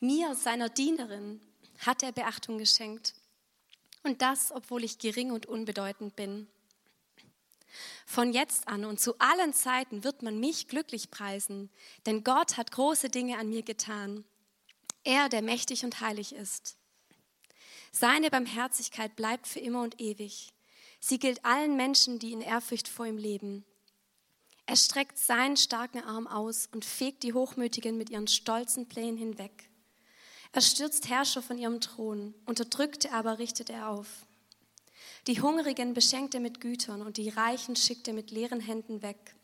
Mir, 0.00 0.34
seiner 0.34 0.70
Dienerin, 0.70 1.40
hat 1.78 2.02
er 2.02 2.12
Beachtung 2.12 2.58
geschenkt. 2.58 3.14
Und 4.02 4.22
das, 4.22 4.52
obwohl 4.52 4.84
ich 4.84 4.98
gering 4.98 5.32
und 5.32 5.46
unbedeutend 5.46 6.16
bin. 6.16 6.48
Von 8.06 8.32
jetzt 8.32 8.68
an 8.68 8.84
und 8.84 9.00
zu 9.00 9.18
allen 9.18 9.52
Zeiten 9.52 10.04
wird 10.04 10.22
man 10.22 10.38
mich 10.38 10.68
glücklich 10.68 11.10
preisen, 11.10 11.70
denn 12.06 12.24
Gott 12.24 12.56
hat 12.56 12.70
große 12.70 13.10
Dinge 13.10 13.38
an 13.38 13.48
mir 13.48 13.62
getan. 13.62 14.24
Er, 15.04 15.28
der 15.28 15.42
mächtig 15.42 15.84
und 15.84 16.00
heilig 16.00 16.34
ist. 16.34 16.76
Seine 17.92 18.30
Barmherzigkeit 18.30 19.16
bleibt 19.16 19.46
für 19.46 19.60
immer 19.60 19.82
und 19.82 20.00
ewig. 20.00 20.52
Sie 21.00 21.18
gilt 21.18 21.44
allen 21.44 21.76
Menschen, 21.76 22.18
die 22.18 22.32
in 22.32 22.40
Ehrfurcht 22.40 22.88
vor 22.88 23.06
ihm 23.06 23.18
leben. 23.18 23.64
Er 24.66 24.76
streckt 24.76 25.18
seinen 25.18 25.56
starken 25.56 26.02
Arm 26.02 26.26
aus 26.26 26.68
und 26.72 26.84
fegt 26.84 27.22
die 27.22 27.32
Hochmütigen 27.32 27.96
mit 27.96 28.10
ihren 28.10 28.26
stolzen 28.26 28.88
Plänen 28.88 29.16
hinweg. 29.16 29.70
Er 30.52 30.60
stürzt 30.60 31.08
Herrscher 31.08 31.42
von 31.42 31.58
ihrem 31.58 31.80
Thron, 31.80 32.34
Unterdrückte 32.46 33.12
aber 33.12 33.38
richtet 33.38 33.70
er 33.70 33.88
auf. 33.88 34.26
Die 35.26 35.40
Hungrigen 35.40 35.92
beschenkt 35.92 36.34
er 36.34 36.40
mit 36.40 36.60
Gütern 36.60 37.02
und 37.02 37.16
die 37.16 37.30
Reichen 37.30 37.74
schickt 37.74 38.06
er 38.06 38.14
mit 38.14 38.30
leeren 38.30 38.60
Händen 38.60 39.02
weg. 39.02 39.34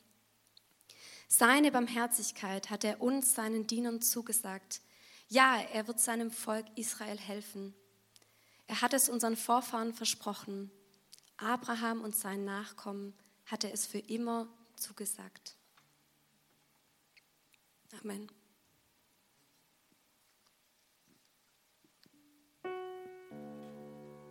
Seine 1.28 1.72
Barmherzigkeit 1.72 2.70
hat 2.70 2.84
er 2.84 3.00
uns, 3.00 3.34
seinen 3.34 3.66
Dienern, 3.66 4.00
zugesagt. 4.00 4.80
Ja, 5.28 5.60
er 5.72 5.88
wird 5.88 5.98
seinem 5.98 6.30
Volk 6.30 6.66
Israel 6.76 7.18
helfen. 7.18 7.74
Er 8.66 8.80
hat 8.80 8.92
es 8.92 9.08
unseren 9.08 9.36
Vorfahren 9.36 9.92
versprochen. 9.92 10.70
Abraham 11.38 12.02
und 12.02 12.14
seinen 12.14 12.44
Nachkommen 12.44 13.14
hat 13.46 13.64
er 13.64 13.72
es 13.72 13.86
für 13.86 13.98
immer 13.98 14.46
zugesagt. 14.76 15.56
Amen. 18.00 18.30